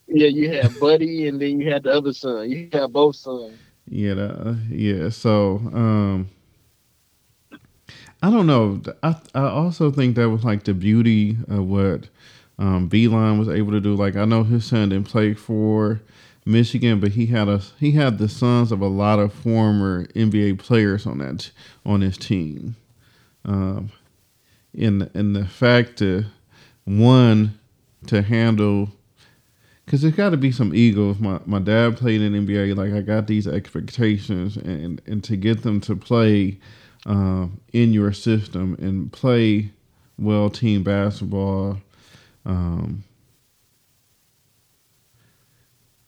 yeah 0.09 0.29
you 0.29 0.51
had 0.53 0.79
Buddy 0.79 1.29
and 1.29 1.41
then 1.41 1.61
you 1.61 1.71
had 1.71 1.85
the 1.85 1.93
other 1.93 2.13
son. 2.13 2.51
You 2.51 2.59
had 2.59 2.79
both 2.81 3.03
sons. 3.03 3.49
Yeah, 3.87 4.55
yeah. 4.71 5.09
So, 5.11 5.57
um, 5.73 6.29
I 8.23 8.31
don't 8.31 8.47
know. 8.47 8.81
I 9.03 9.17
I 9.35 9.49
also 9.49 9.91
think 9.91 10.17
that 10.17 10.29
was 10.31 10.45
like 10.45 10.65
the 10.65 10.75
beauty 10.75 11.37
of 11.49 11.67
what 11.67 12.09
um, 12.61 12.91
Beilein 12.91 13.39
was 13.39 13.49
able 13.49 13.73
to 13.73 13.81
do. 13.81 13.95
Like, 13.95 14.17
I 14.17 14.27
know 14.27 14.45
his 14.45 14.67
son 14.67 14.91
didn't 14.91 15.09
play 15.09 15.33
for 15.33 16.01
Michigan, 16.45 17.01
but 17.01 17.13
he 17.13 17.27
had 17.27 17.49
a 17.49 17.63
he 17.79 17.93
had 17.93 18.19
the 18.19 18.29
sons 18.29 18.71
of 18.71 18.83
a 18.83 18.87
lot 18.87 19.19
of 19.19 19.33
former 19.33 20.05
NBA 20.09 20.59
players 20.59 21.07
on 21.07 21.19
that 21.19 21.51
on 21.85 22.03
his 22.03 22.19
team. 22.19 22.77
Um, 23.45 23.91
and 24.79 25.11
and 25.15 25.35
the 25.35 25.47
fact 25.47 25.99
to 25.99 26.27
one 26.85 27.59
to 28.07 28.23
handle 28.23 28.91
because 29.85 30.03
there's 30.03 30.15
got 30.15 30.31
to 30.31 30.37
be 30.37 30.53
some 30.53 30.75
ego. 30.75 31.11
If 31.11 31.21
my, 31.21 31.41
my 31.47 31.59
dad 31.59 31.97
played 31.97 32.21
in 32.21 32.47
NBA, 32.47 32.77
like 32.77 32.93
I 32.93 33.01
got 33.01 33.27
these 33.27 33.49
expectations, 33.49 34.57
and 34.57 35.01
and 35.07 35.25
to 35.25 35.37
get 35.37 35.63
them 35.63 35.81
to 35.83 35.97
play 35.97 36.59
um, 37.07 37.61
in 37.73 37.95
your 37.95 38.13
system 38.13 38.77
and 38.79 39.11
play 39.11 39.73
well 40.19 40.51
team 40.51 40.83
basketball, 40.83 41.79
um, 42.47 43.05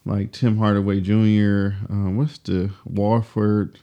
like 0.05 0.33
Tim 0.33 0.59
Hardaway 0.59 1.01
Jr. 1.01 1.77
Um, 1.90 2.16
what's 2.16 2.38
the 2.38 2.71
Warford? 2.85 3.79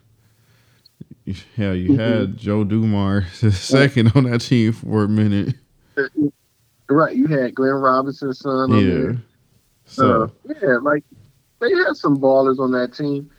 Hell, 1.55 1.75
you 1.75 1.91
Mhm. 1.91 1.97
had 1.97 2.37
Joe 2.37 2.63
Dumars 2.63 3.41
the 3.41 3.51
second 3.51 4.11
on 4.15 4.23
that 4.25 4.41
team 4.41 4.73
for 4.73 5.03
a 5.03 5.07
minute. 5.07 5.55
Right, 6.89 7.15
you 7.15 7.27
had 7.27 7.53
Glenn 7.53 7.73
Robinson's 7.73 8.39
son 8.39 8.71
on 8.71 8.87
Yeah. 8.87 8.93
there. 8.93 9.17
So 9.85 10.23
Uh, 10.23 10.27
yeah, 10.61 10.77
like 10.77 11.03
they 11.59 11.69
had 11.71 11.95
some 11.95 12.17
ballers 12.17 12.59
on 12.59 12.71
that 12.71 12.93
team, 12.93 13.29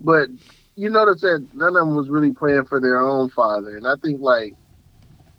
but 0.00 0.28
you 0.76 0.90
notice 0.90 1.20
that 1.22 1.46
none 1.54 1.76
of 1.76 1.86
them 1.86 1.94
was 1.94 2.08
really 2.08 2.32
playing 2.32 2.64
for 2.64 2.80
their 2.80 3.00
own 3.00 3.30
father, 3.30 3.76
and 3.76 3.86
I 3.86 3.94
think 4.02 4.20
like, 4.20 4.54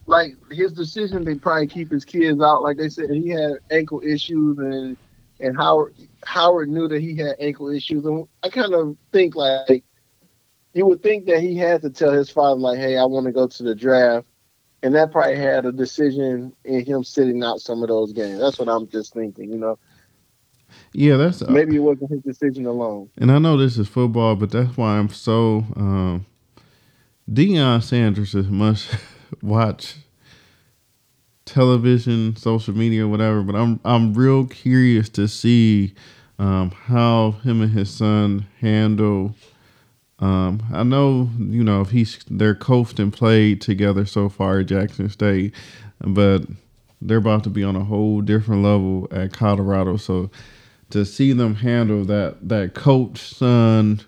like 0.08 0.36
his 0.52 0.72
decision 0.74 1.26
to 1.26 1.36
probably 1.36 1.67
keep 1.67 1.91
his 1.91 2.06
kids 2.06 2.41
out. 2.41 2.63
Like 2.63 2.78
they 2.78 2.89
said, 2.89 3.10
he 3.12 3.30
had 3.30 3.58
ankle 3.70 4.02
issues, 4.04 4.58
and 4.58 4.98
and 5.39 5.56
Howard 5.56 5.93
Howard 6.26 6.70
knew 6.70 6.88
that 6.88 7.02
he 7.02 7.15
had 7.15 7.36
ankle 7.39 7.70
issues, 7.70 8.06
and 8.06 8.28
I 8.41 8.50
kind 8.50 8.74
of 8.74 8.98
think 9.12 9.36
like 9.36 9.84
you 10.74 10.86
would 10.86 11.04
think 11.04 11.26
that 11.26 11.41
he 11.41 11.58
had 11.58 11.82
to 11.82 11.89
tell 11.89 12.12
his 12.12 12.30
father 12.30 12.60
like, 12.60 12.78
hey, 12.78 12.98
I 12.98 13.06
want 13.06 13.26
to 13.26 13.32
go 13.32 13.48
to 13.48 13.63
the 13.63 13.76
draft. 13.76 14.26
And 14.84 14.93
that 14.93 15.12
probably 15.12 15.36
had 15.36 15.65
a 15.65 15.72
decision 15.72 16.54
in 16.63 16.86
him 16.86 17.04
sitting 17.04 17.43
out 17.43 17.62
some 17.62 17.82
of 17.82 17.89
those 17.89 18.13
games. 18.13 18.39
That's 18.39 18.60
what 18.60 18.70
I'm 18.70 18.88
just 18.88 19.12
thinking, 19.12 19.52
you 19.52 19.58
know. 19.58 19.80
yeah, 20.93 21.17
that's 21.17 21.41
Maybe 21.48 21.78
it 21.78 21.80
wasn't 21.80 22.12
his 22.12 22.22
decision 22.22 22.67
alone. 22.67 23.10
And 23.17 23.32
I 23.32 23.39
know 23.39 23.58
this 23.58 23.80
is 23.80 23.88
football, 23.88 24.36
but 24.36 24.52
that's 24.52 24.78
why 24.78 24.98
I'm 24.98 25.10
so 25.10 25.65
um 25.76 26.28
Deion 27.30 27.82
Sanders 27.82 28.36
is 28.36 28.48
must 28.48 28.88
watch 29.42 29.96
television, 31.46 32.36
social 32.36 32.76
media, 32.76 33.08
whatever. 33.08 33.42
But 33.42 33.56
I'm 33.56 33.80
I'm 33.84 34.13
real 34.13 34.46
curious 34.46 35.10
to 35.10 35.28
see 35.28 35.94
um, 36.38 36.72
how 36.72 37.32
him 37.44 37.62
and 37.62 37.72
his 37.72 37.90
son 37.90 38.46
handle. 38.60 39.36
Um, 40.20 40.63
I 40.74 40.84
know 40.84 41.30
you 41.38 41.63
know 41.63 41.82
if 41.82 41.90
he's 41.92 42.20
they're 42.30 42.56
coached 42.56 43.00
and 43.00 43.12
played 43.12 43.62
together 43.62 44.06
so 44.06 44.30
far 44.30 44.60
at 44.60 44.68
Jackson 44.68 45.10
State, 45.10 45.54
but 46.02 46.46
they're 47.02 47.18
about 47.18 47.44
to 47.44 47.50
be 47.50 47.63
on 47.63 47.76
a 47.76 47.84
whole 47.84 48.22
different 48.22 48.63
level 48.63 49.08
at 49.12 49.34
Colorado. 49.34 49.98
So 49.98 50.30
to 50.90 51.06
see 51.06 51.34
them 51.34 51.56
handle 51.56 52.04
that 52.06 52.50
that 52.50 52.74
coach 52.74 53.20
son 53.20 54.02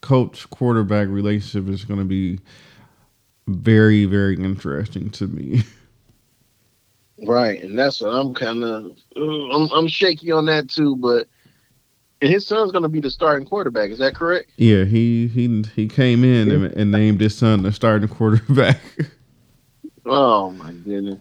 coach 0.00 0.48
quarterback 0.50 1.08
relationship 1.08 1.72
is 1.72 1.84
going 1.84 2.00
to 2.00 2.04
be 2.04 2.38
very 3.46 4.04
very 4.04 4.36
interesting 4.36 5.10
to 5.10 5.26
me. 5.26 5.62
Right, 7.26 7.62
and 7.62 7.78
that's 7.78 8.00
what 8.00 8.10
I'm 8.10 8.34
kind 8.34 8.64
of 8.64 8.96
mm, 9.16 9.54
I'm 9.54 9.70
I'm 9.72 9.88
shaky 9.88 10.32
on 10.32 10.46
that 10.46 10.68
too. 10.68 10.96
But 10.96 11.28
and 12.20 12.30
his 12.30 12.46
son's 12.46 12.72
going 12.72 12.82
to 12.82 12.88
be 12.88 13.00
the 13.00 13.10
starting 13.10 13.46
quarterback. 13.46 13.90
Is 13.90 13.98
that 13.98 14.14
correct? 14.14 14.50
yeah, 14.56 14.84
he 14.84 15.28
he 15.28 15.64
he 15.76 15.88
came 15.88 16.24
in 16.24 16.50
and, 16.50 16.64
and 16.64 16.90
named 16.90 17.20
his 17.20 17.36
son 17.36 17.62
the 17.62 17.72
starting 17.72 18.08
quarterback. 18.08 18.80
Oh 20.06 20.50
my 20.50 20.72
goodness. 20.72 21.20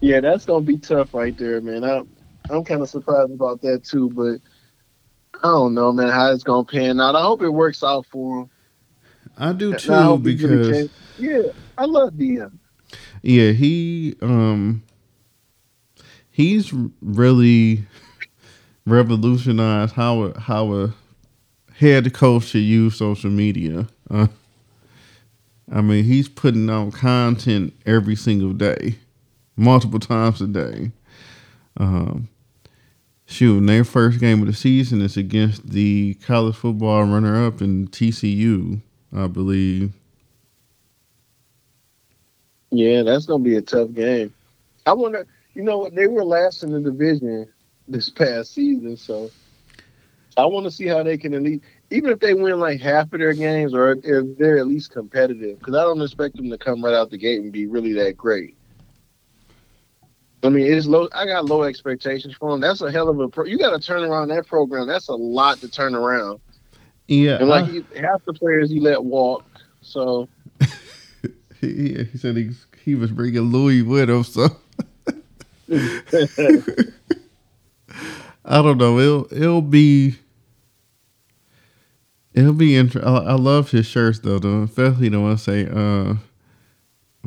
Yeah, 0.00 0.20
that's 0.20 0.44
going 0.44 0.64
to 0.64 0.72
be 0.72 0.78
tough 0.78 1.14
right 1.14 1.36
there, 1.36 1.60
man. 1.60 1.84
I 1.84 2.02
I'm 2.48 2.64
kind 2.64 2.82
of 2.82 2.88
surprised 2.88 3.32
about 3.32 3.60
that 3.62 3.84
too, 3.84 4.10
but 4.10 4.40
I 5.42 5.48
don't 5.48 5.74
know, 5.74 5.92
man, 5.92 6.10
how 6.10 6.32
it's 6.32 6.44
going 6.44 6.64
to 6.66 6.70
pan 6.70 7.00
out. 7.00 7.16
I 7.16 7.22
hope 7.22 7.42
it 7.42 7.48
works 7.50 7.82
out 7.82 8.06
for 8.06 8.42
him. 8.42 8.50
I 9.40 9.52
do 9.52 9.74
I 9.74 9.76
too 9.78 9.92
really 9.92 10.18
because 10.18 10.90
yeah, 11.18 11.42
I 11.76 11.86
love 11.86 12.12
Deion. 12.12 12.52
yeah, 13.22 13.52
he 13.52 14.14
um 14.20 14.82
he's 16.30 16.72
really 17.00 17.84
revolutionized 18.86 19.94
how 19.94 20.22
a, 20.22 20.40
how 20.40 20.72
a 20.74 20.94
head 21.74 22.12
coach 22.12 22.44
should 22.44 22.58
use 22.62 22.96
social 22.96 23.30
media. 23.30 23.88
Uh, 24.10 24.26
I 25.72 25.80
mean, 25.80 26.04
he's 26.04 26.28
putting 26.28 26.68
out 26.68 26.92
content 26.92 27.72
every 27.86 28.16
single 28.16 28.52
day, 28.52 28.96
multiple 29.56 30.00
times 30.00 30.40
a 30.42 30.46
day. 30.46 30.90
Um, 31.76 32.28
shoot, 33.24 33.64
their 33.66 33.84
first 33.84 34.18
game 34.18 34.40
of 34.40 34.48
the 34.48 34.52
season 34.52 35.00
is 35.00 35.16
against 35.16 35.70
the 35.70 36.14
college 36.26 36.56
football 36.56 37.04
runner-up 37.04 37.62
in 37.62 37.88
TCU, 37.88 38.80
I 39.14 39.26
believe. 39.26 39.92
Yeah, 42.70 43.02
that's 43.02 43.26
gonna 43.26 43.42
be 43.42 43.56
a 43.56 43.62
tough 43.62 43.92
game. 43.92 44.32
I 44.86 44.92
wonder, 44.92 45.26
you 45.54 45.62
know 45.62 45.78
what? 45.78 45.94
They 45.94 46.06
were 46.06 46.24
last 46.24 46.62
in 46.62 46.70
the 46.70 46.80
division 46.80 47.48
this 47.88 48.08
past 48.08 48.54
season, 48.54 48.96
so 48.96 49.30
I 50.36 50.46
want 50.46 50.64
to 50.64 50.70
see 50.70 50.86
how 50.86 51.02
they 51.02 51.18
can 51.18 51.34
at 51.34 51.42
least, 51.42 51.64
even 51.90 52.10
if 52.10 52.20
they 52.20 52.34
win 52.34 52.60
like 52.60 52.80
half 52.80 53.12
of 53.12 53.18
their 53.18 53.34
games, 53.34 53.74
or 53.74 53.92
if 54.02 54.38
they're 54.38 54.58
at 54.58 54.68
least 54.68 54.92
competitive. 54.92 55.58
Because 55.58 55.74
I 55.74 55.82
don't 55.82 56.00
expect 56.00 56.36
them 56.36 56.48
to 56.50 56.58
come 56.58 56.84
right 56.84 56.94
out 56.94 57.10
the 57.10 57.18
gate 57.18 57.40
and 57.40 57.52
be 57.52 57.66
really 57.66 57.92
that 57.94 58.16
great. 58.16 58.56
I 60.42 60.48
mean, 60.48 60.72
it's 60.72 60.86
low. 60.86 61.08
I 61.12 61.26
got 61.26 61.44
low 61.44 61.64
expectations 61.64 62.34
for 62.34 62.52
them. 62.52 62.60
That's 62.60 62.80
a 62.80 62.90
hell 62.90 63.08
of 63.08 63.18
a. 63.20 63.28
Pro, 63.28 63.44
you 63.44 63.58
got 63.58 63.78
to 63.78 63.84
turn 63.84 64.04
around 64.04 64.28
that 64.28 64.46
program. 64.46 64.86
That's 64.86 65.08
a 65.08 65.14
lot 65.14 65.58
to 65.58 65.68
turn 65.68 65.94
around. 65.94 66.40
Yeah, 67.10 67.38
And 67.40 67.48
like 67.48 67.64
I- 67.64 67.68
he, 67.68 67.84
half 67.96 68.24
the 68.24 68.32
players 68.32 68.70
he 68.70 68.78
let 68.78 69.02
walk. 69.02 69.44
So 69.82 70.28
he, 71.60 72.04
he 72.04 72.18
said 72.18 72.36
he, 72.36 72.50
he 72.84 72.94
was 72.94 73.10
bringing 73.10 73.40
Louis 73.40 73.82
with 73.82 74.08
him, 74.08 74.22
so 74.22 74.46
I 78.44 78.62
don't 78.62 78.78
know. 78.78 78.98
It'll 78.98 79.26
it'll 79.32 79.62
be 79.62 80.16
it'll 82.32 82.52
be 82.52 82.76
interesting. 82.76 83.08
I, 83.12 83.16
I 83.18 83.34
love 83.34 83.70
his 83.70 83.86
shirts 83.86 84.20
though. 84.20 84.38
though. 84.38 84.62
Especially 84.62 85.08
the 85.08 85.20
one 85.20 85.36
say 85.38 85.66
uh 85.68 86.14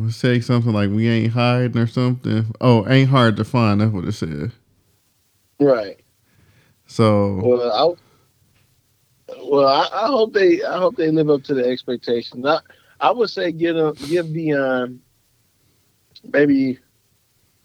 say 0.10 0.40
something 0.40 0.72
like 0.74 0.90
"We 0.92 1.08
ain't 1.10 1.34
hiding" 1.34 1.78
or 1.78 1.88
something. 1.88 2.54
Oh, 2.62 2.88
ain't 2.88 3.10
hard 3.10 3.36
to 3.38 3.44
find. 3.44 3.82
That's 3.82 3.92
what 3.92 4.06
it 4.06 4.14
said. 4.14 4.52
right. 5.60 6.00
So 6.88 7.42
Well, 7.44 7.72
I 7.72 7.94
well, 9.42 9.68
I, 9.68 9.88
I 10.04 10.08
hope 10.08 10.34
they 10.34 10.64
I 10.64 10.78
hope 10.78 10.96
they 10.96 11.10
live 11.12 11.30
up 11.30 11.44
to 11.44 11.54
the 11.54 11.66
expectations. 11.66 12.46
I 12.46 12.60
I 13.00 13.12
would 13.12 13.30
say 13.30 13.52
give 13.52 13.76
them 13.76 13.96
give 14.08 14.28
Deion 14.28 15.00
maybe 16.32 16.80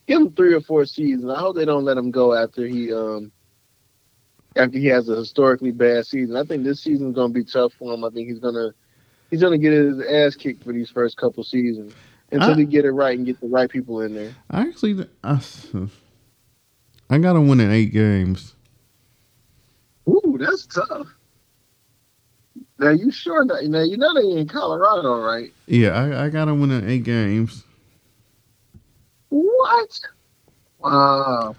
give 0.07 0.21
him 0.21 0.33
three 0.33 0.55
or 0.55 0.61
four 0.61 0.85
seasons. 0.87 1.31
I 1.31 1.39
hope 1.39 1.57
they 1.57 1.65
don't 1.65 1.85
let 1.85 1.97
him 1.97 2.11
go 2.11 2.35
after 2.35 2.67
he 2.67 2.93
um 2.93 3.31
after 4.57 4.79
he 4.79 4.87
has 4.87 5.09
a 5.09 5.17
historically 5.17 5.71
bad 5.71 6.07
season. 6.07 6.37
I 6.37 6.45
think 6.45 6.65
this 6.65 6.81
season's 6.81 7.15
gonna 7.15 7.33
be 7.33 7.45
tough 7.45 7.73
for 7.75 7.95
him. 7.95 8.05
I 8.05 8.11
think 8.11 8.29
he's 8.29 8.39
gonna 8.41 8.73
he's 9.31 9.41
gonna 9.41 9.59
get 9.59 9.73
his 9.73 10.01
ass 10.01 10.35
kicked 10.35 10.65
for 10.65 10.73
these 10.73 10.91
first 10.91 11.17
couple 11.17 11.45
seasons 11.45 11.95
until 12.33 12.53
I- 12.53 12.57
he 12.57 12.65
get 12.65 12.85
it 12.85 12.93
right 12.93 13.17
and 13.17 13.27
get 13.27 13.41
the 13.41 13.49
right 13.49 13.71
people 13.71 14.01
in 14.03 14.15
there. 14.15 14.35
I 14.51 14.63
actually 14.63 15.07
I, 15.23 15.41
I 17.11 17.19
got 17.19 17.35
to 17.35 17.41
win 17.41 17.61
in 17.61 17.71
eight 17.71 17.93
games. 17.93 18.55
Ooh, 20.09 20.37
that's 20.39 20.67
tough. 20.67 21.07
Now 22.79 22.91
you 22.91 23.11
sure 23.11 23.45
that 23.47 23.65
now 23.67 23.83
you 23.83 23.97
know 23.97 24.15
they 24.15 24.41
in 24.41 24.47
Colorado, 24.47 25.21
right? 25.21 25.53
Yeah, 25.67 25.91
I, 25.91 26.27
I 26.27 26.29
got 26.29 26.45
to 26.47 26.55
win 26.55 26.71
in 26.71 26.89
eight 26.89 27.03
games. 27.03 27.65
What? 29.31 30.01
Wow. 30.79 31.57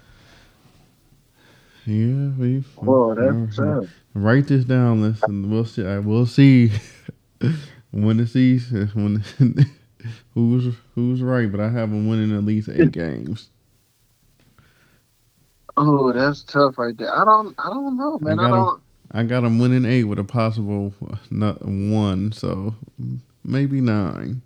Yeah, 1.84 2.30
we. 2.38 2.64
Whoa, 2.76 3.14
that's 3.14 3.56
tough. 3.56 3.84
Write 4.14 4.48
this 4.48 4.64
down, 4.64 5.02
listen. 5.02 5.50
We'll 5.50 5.64
see. 5.66 5.86
I 5.86 5.98
will 5.98 6.26
see 6.26 6.72
when 7.90 8.16
the 8.16 8.26
season 8.26 8.90
when 8.94 9.24
who's 10.34 10.74
who's 10.94 11.22
right, 11.22 11.50
but 11.50 11.60
I 11.60 11.68
have 11.68 11.90
them 11.90 12.08
winning 12.08 12.36
at 12.36 12.44
least 12.44 12.68
eight 12.68 12.92
games. 12.92 13.50
Oh, 15.76 16.12
that's 16.12 16.42
tough 16.42 16.76
right 16.78 16.94
there. 16.98 17.14
I 17.14 17.24
don't, 17.24 17.54
I 17.58 17.70
don't 17.70 17.96
know, 17.96 18.18
man. 18.18 18.38
I, 18.38 18.48
I 18.48 18.50
don't. 18.50 18.82
I 19.12 19.24
got 19.24 19.40
them 19.40 19.58
winning 19.58 19.84
eight 19.84 20.04
with 20.04 20.18
a 20.18 20.24
possible 20.24 20.90
one, 21.30 22.32
so 22.32 22.74
maybe 23.44 23.80
nine. 23.80 24.42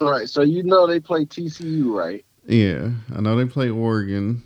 All 0.00 0.10
right, 0.10 0.28
so 0.28 0.42
you 0.42 0.62
know 0.62 0.86
they 0.86 1.00
play 1.00 1.24
TCU, 1.24 1.92
right? 1.92 2.24
Yeah, 2.46 2.90
I 3.14 3.20
know 3.20 3.36
they 3.36 3.44
play 3.44 3.70
Oregon. 3.70 4.42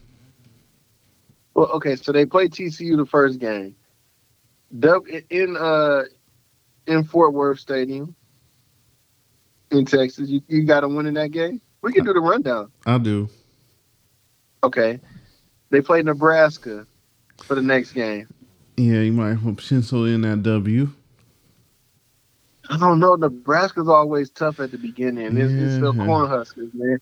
Well, 1.55 1.69
okay, 1.73 1.97
so 1.97 2.13
they 2.13 2.27
play 2.27 2.49
TCU 2.49 2.97
the 2.97 3.07
first 3.07 3.39
game. 3.39 3.75
In 5.31 5.57
uh 5.57 6.03
in 6.87 7.05
Fort 7.05 7.33
Worth 7.33 7.61
Stadium 7.61 8.15
in 9.71 9.85
Texas. 9.85 10.29
You, 10.29 10.43
you 10.49 10.65
got 10.65 10.81
them 10.81 10.95
winning 10.95 11.15
that 11.15 11.31
game? 11.31 11.61
We 11.83 11.93
can 11.93 12.05
do 12.05 12.13
the 12.13 12.21
rundown. 12.21 12.71
I 12.85 12.99
do. 12.99 13.29
Okay. 14.63 15.01
They 15.71 15.81
play 15.81 16.03
Nebraska 16.03 16.87
for 17.43 17.55
the 17.55 17.63
next 17.63 17.93
game. 17.93 18.29
Yeah, 18.77 19.01
you 19.01 19.13
might 19.13 19.43
want 19.43 19.67
pencil 19.67 20.05
in 20.05 20.21
that 20.23 20.43
W. 20.43 20.91
I 22.69 22.77
don't 22.79 22.99
know. 22.99 23.15
Nebraska's 23.15 23.89
always 23.89 24.31
tough 24.31 24.61
at 24.61 24.71
the 24.71 24.79
beginning. 24.79 25.37
It's, 25.39 25.53
yeah. 25.53 25.67
it's 25.67 25.75
still 25.77 25.95
Cornhuskers, 25.95 26.75
man. 26.75 26.99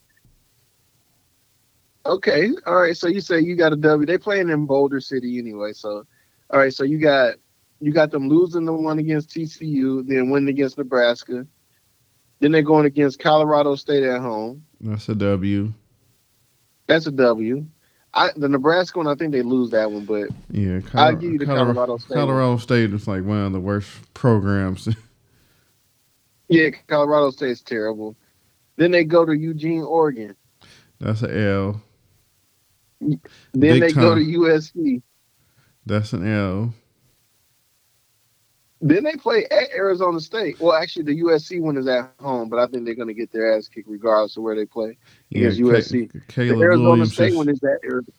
Okay, 2.06 2.50
all 2.66 2.76
right. 2.76 2.96
So 2.96 3.08
you 3.08 3.20
say 3.20 3.40
you 3.40 3.56
got 3.56 3.72
a 3.72 3.76
W. 3.76 4.06
They 4.06 4.18
playing 4.18 4.50
in 4.50 4.66
Boulder 4.66 5.00
City 5.00 5.38
anyway. 5.38 5.72
So, 5.72 6.06
all 6.50 6.58
right. 6.58 6.72
So 6.72 6.84
you 6.84 6.98
got 6.98 7.36
you 7.80 7.92
got 7.92 8.10
them 8.10 8.28
losing 8.28 8.66
the 8.66 8.72
one 8.72 8.98
against 8.98 9.30
TCU, 9.30 10.06
then 10.06 10.30
winning 10.30 10.50
against 10.50 10.76
Nebraska. 10.76 11.46
Then 12.40 12.52
they're 12.52 12.62
going 12.62 12.84
against 12.84 13.20
Colorado 13.20 13.74
State 13.74 14.02
at 14.02 14.20
home. 14.20 14.64
That's 14.80 15.08
a 15.08 15.14
W. 15.14 15.72
That's 16.86 17.06
a 17.06 17.12
W. 17.12 17.64
I, 18.14 18.30
the 18.36 18.48
Nebraska 18.48 18.98
one, 18.98 19.08
I 19.08 19.16
think 19.16 19.32
they 19.32 19.42
lose 19.42 19.70
that 19.70 19.90
one, 19.90 20.04
but 20.04 20.28
yeah, 20.50 20.80
Col- 20.80 21.00
I'll 21.00 21.16
give 21.16 21.32
you 21.32 21.38
the 21.38 21.46
Colorado, 21.46 21.74
Colorado 21.74 21.96
State. 21.98 22.14
Colorado. 22.14 22.56
State 22.58 22.94
is 22.94 23.08
like 23.08 23.24
one 23.24 23.38
of 23.38 23.52
the 23.52 23.60
worst 23.60 23.90
programs. 24.14 24.88
yeah, 26.48 26.70
Colorado 26.86 27.30
State's 27.30 27.62
terrible. 27.62 28.16
Then 28.76 28.92
they 28.92 29.04
go 29.04 29.24
to 29.24 29.32
Eugene, 29.32 29.82
Oregon. 29.82 30.36
That's 31.00 31.22
an 31.22 31.36
L. 31.36 31.82
Then 33.00 33.20
Big 33.52 33.80
they 33.80 33.92
time. 33.92 34.02
go 34.02 34.14
to 34.14 34.20
USC. 34.20 35.02
That's 35.84 36.12
an 36.12 36.26
L. 36.26 36.72
Then 38.80 39.04
they 39.04 39.14
play 39.14 39.46
at 39.46 39.70
Arizona 39.74 40.20
State. 40.20 40.60
Well, 40.60 40.74
actually, 40.74 41.04
the 41.04 41.22
USC 41.22 41.60
one 41.60 41.76
is 41.76 41.86
at 41.86 42.12
home, 42.20 42.48
but 42.48 42.58
I 42.58 42.66
think 42.66 42.84
they're 42.84 42.94
going 42.94 43.08
to 43.08 43.14
get 43.14 43.32
their 43.32 43.56
ass 43.56 43.68
kicked 43.68 43.88
regardless 43.88 44.36
of 44.36 44.42
where 44.42 44.54
they 44.54 44.66
play 44.66 44.98
yeah, 45.30 45.48
against 45.48 45.60
USC. 45.60 46.12
C- 46.12 46.20
Caleb 46.28 46.58
the 46.58 46.64
Arizona 46.64 46.88
Williams 46.88 47.14
State 47.14 47.34
one 47.34 47.48
is 47.48 47.62
at 47.62 47.78
Arizona. 47.84 48.12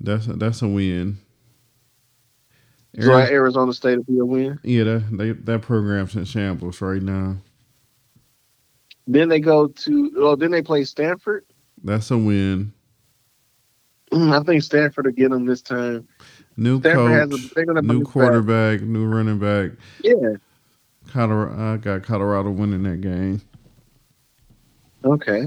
That's 0.00 0.26
a, 0.26 0.32
that's 0.34 0.62
a 0.62 0.68
win. 0.68 1.18
So 2.96 3.12
Arizona, 3.12 3.32
Arizona 3.32 3.72
State 3.72 3.96
will 3.96 4.04
be 4.04 4.18
a 4.18 4.24
win. 4.24 4.60
Yeah, 4.62 4.84
that 4.84 5.04
they, 5.12 5.32
that 5.32 5.62
program's 5.62 6.16
in 6.16 6.24
shambles 6.24 6.80
right 6.80 7.02
now. 7.02 7.36
Then 9.06 9.28
they 9.28 9.40
go 9.40 9.68
to. 9.68 10.12
Oh, 10.16 10.36
then 10.36 10.50
they 10.50 10.62
play 10.62 10.84
Stanford. 10.84 11.44
That's 11.82 12.10
a 12.10 12.18
win. 12.18 12.72
Mm, 14.12 14.38
I 14.38 14.42
think 14.42 14.62
Stanford 14.62 15.06
will 15.06 15.12
get 15.12 15.30
them 15.30 15.46
this 15.46 15.62
time. 15.62 16.08
New 16.58 16.80
coach, 16.80 17.52
a, 17.56 17.82
new 17.82 18.02
quarterback, 18.02 18.80
new 18.80 19.06
running 19.06 19.38
back. 19.38 19.78
Yeah. 20.02 20.34
Colorado, 21.06 21.74
I 21.74 21.76
got 21.76 22.02
Colorado 22.02 22.50
winning 22.50 22.82
that 22.82 23.00
game. 23.00 23.40
Okay. 25.04 25.46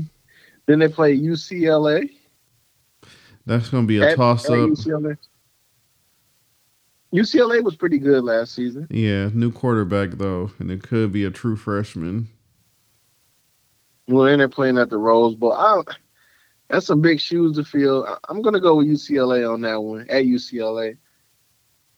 Then 0.67 0.79
they 0.79 0.87
play 0.87 1.17
UCLA. 1.19 2.09
That's 3.45 3.67
going 3.67 3.83
to 3.83 3.87
be 3.87 4.01
a 4.01 4.15
toss 4.15 4.45
up. 4.45 4.53
UCLA. 4.53 5.17
UCLA 7.13 7.61
was 7.61 7.75
pretty 7.75 7.97
good 7.97 8.23
last 8.23 8.55
season. 8.55 8.87
Yeah, 8.89 9.31
new 9.33 9.51
quarterback 9.51 10.11
though, 10.11 10.51
and 10.59 10.71
it 10.71 10.81
could 10.81 11.11
be 11.11 11.25
a 11.25 11.29
true 11.29 11.57
freshman. 11.57 12.29
Well, 14.07 14.27
and 14.27 14.39
they're 14.39 14.47
playing 14.47 14.77
at 14.77 14.89
the 14.89 14.97
Rose 14.97 15.35
Bowl. 15.35 15.51
I 15.51 15.75
don't, 15.75 15.89
that's 16.71 16.85
some 16.85 17.01
big 17.01 17.19
shoes 17.19 17.57
to 17.57 17.65
fill. 17.65 18.17
I'm 18.29 18.41
gonna 18.41 18.61
go 18.61 18.75
with 18.75 18.87
UCLA 18.87 19.51
on 19.51 19.61
that 19.61 19.81
one 19.81 20.09
at 20.09 20.23
UCLA. 20.23 20.97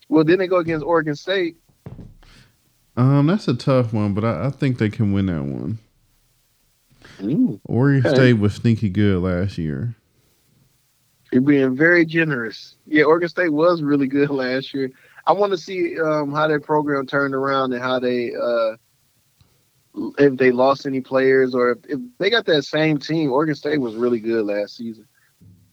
Well, 0.09 0.23
then 0.23 0.39
they 0.39 0.47
go 0.47 0.57
against 0.57 0.85
Oregon 0.85 1.15
State. 1.15 1.57
Um, 2.97 3.27
that's 3.27 3.47
a 3.47 3.53
tough 3.53 3.93
one, 3.93 4.13
but 4.13 4.23
I, 4.23 4.47
I 4.47 4.49
think 4.49 4.77
they 4.77 4.89
can 4.89 5.13
win 5.13 5.27
that 5.27 5.43
one. 5.43 5.79
Ooh, 7.21 7.59
Oregon 7.65 8.05
okay. 8.05 8.15
State 8.15 8.33
was 8.33 8.55
sneaky 8.55 8.89
good 8.89 9.21
last 9.21 9.57
year. 9.57 9.95
You're 11.31 11.41
being 11.41 11.75
very 11.75 12.05
generous. 12.05 12.75
Yeah, 12.85 13.03
Oregon 13.03 13.29
State 13.29 13.53
was 13.53 13.81
really 13.81 14.07
good 14.07 14.29
last 14.31 14.73
year. 14.73 14.91
I 15.25 15.33
want 15.33 15.51
to 15.51 15.57
see 15.57 15.99
um, 15.99 16.33
how 16.33 16.47
their 16.47 16.59
program 16.59 17.05
turned 17.05 17.33
around 17.33 17.73
and 17.73 17.81
how 17.81 17.99
they 17.99 18.33
uh, 18.33 18.75
if 19.95 20.37
they 20.37 20.51
lost 20.51 20.85
any 20.85 21.01
players 21.01 21.53
or 21.53 21.71
if, 21.71 21.77
if, 21.87 21.99
they 22.17 22.29
got 22.29 22.45
that 22.45 22.63
same 22.63 22.97
team. 22.97 23.31
Oregon 23.31 23.55
State 23.55 23.79
was 23.79 23.95
really 23.95 24.19
good 24.19 24.45
last 24.45 24.77
season. 24.77 25.07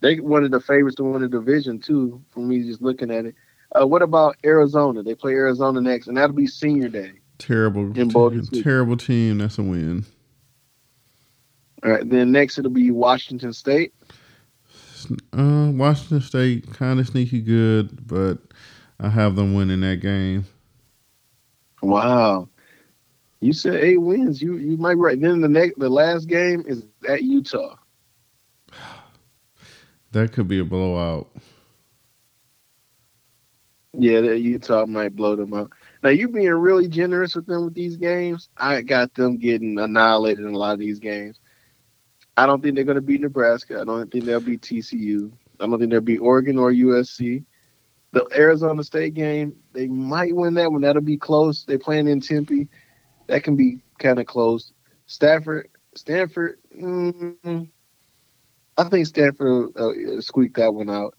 They 0.00 0.20
one 0.20 0.44
of 0.44 0.50
the 0.50 0.61
favorites 0.61 0.96
to 0.96 1.04
win 1.04 1.22
the 1.22 1.28
division 1.28 1.78
too. 1.78 2.22
For 2.30 2.40
me, 2.40 2.62
just 2.62 2.83
looking 2.83 3.11
at 3.11 3.26
it. 3.26 3.35
Uh, 3.78 3.87
what 3.87 4.02
about 4.02 4.37
Arizona? 4.44 5.02
They 5.02 5.14
play 5.14 5.33
Arizona 5.33 5.80
next, 5.80 6.09
and 6.09 6.16
that'll 6.16 6.35
be 6.35 6.46
Senior 6.46 6.88
Day. 6.88 7.12
Terrible, 7.38 7.92
ter- 7.94 8.62
terrible 8.62 8.96
team. 8.96 9.38
That's 9.38 9.59
a 9.59 9.62
win. 9.62 10.04
All 11.83 11.90
right, 11.92 12.09
then 12.09 12.33
next 12.33 12.59
it'll 12.59 12.70
be 12.70 12.90
Washington 12.90 13.52
State. 13.52 13.94
Uh, 15.33 15.70
Washington 15.72 16.20
State 16.20 16.72
kind 16.74 17.00
of 17.00 17.06
sneaky 17.06 17.40
good, 17.40 18.06
but 18.06 18.38
I 18.98 19.09
have 19.09 19.37
them 19.37 19.54
winning 19.54 19.80
that 19.80 20.00
game. 20.00 20.44
Wow, 21.83 22.49
you 23.40 23.53
said 23.53 23.76
eight 23.76 24.00
wins. 24.00 24.40
You 24.42 24.57
you 24.57 24.76
might 24.76 24.94
be 24.94 25.00
right. 25.00 25.20
Then 25.20 25.40
the 25.40 25.48
next 25.48 25.79
the 25.79 25.88
last 25.88 26.29
game 26.29 26.64
is 26.66 26.85
at 27.09 27.22
Utah. 27.22 27.76
That 30.12 30.33
could 30.33 30.48
be 30.48 30.59
a 30.59 30.64
blowout. 30.64 31.31
Yeah, 33.92 34.20
that 34.22 34.40
Utah 34.40 34.85
might 34.85 35.14
blow 35.14 35.37
them 35.37 35.55
out. 35.55 35.70
Now 36.03 36.11
you 36.11 36.29
being 36.29 36.50
really 36.50 36.88
generous 36.88 37.37
with 37.37 37.46
them 37.46 37.66
with 37.66 37.74
these 37.74 37.96
games. 37.96 38.48
I 38.57 38.83
got 38.83 39.14
them 39.14 39.38
getting 39.38 39.79
annihilated 39.79 40.44
in 40.44 40.53
a 40.53 40.59
lot 40.59 40.72
of 40.72 40.81
these 40.81 40.98
games. 40.98 41.38
I 42.37 42.46
don't 42.46 42.61
think 42.61 42.74
they're 42.74 42.83
going 42.83 42.96
to 42.96 43.00
beat 43.00 43.20
Nebraska. 43.20 43.81
I 43.81 43.85
don't 43.85 44.11
think 44.11 44.24
they'll 44.24 44.40
beat 44.40 44.62
TCU. 44.62 45.31
I 45.61 45.66
don't 45.66 45.79
think 45.79 45.92
they'll 45.92 46.00
beat 46.00 46.18
Oregon 46.18 46.59
or 46.59 46.72
USC. 46.72 47.44
The 48.11 48.26
Arizona 48.35 48.83
State 48.83 49.14
game, 49.14 49.55
they 49.74 49.87
might 49.87 50.35
win 50.35 50.55
that 50.55 50.72
one. 50.72 50.81
That'll 50.81 51.03
be 51.03 51.16
close. 51.16 51.62
They're 51.62 51.79
playing 51.79 52.09
in 52.09 52.20
Tempe 52.20 52.68
that 53.30 53.44
can 53.44 53.56
be 53.56 53.78
kind 53.98 54.18
of 54.18 54.26
close. 54.26 54.72
Stafford, 55.06 55.68
Stanford, 55.94 56.58
mm, 56.76 57.68
I 58.76 58.84
think 58.84 59.06
Stanford 59.06 59.76
uh, 59.76 60.20
squeaked 60.20 60.56
that 60.56 60.74
one 60.74 60.90
out. 60.90 61.14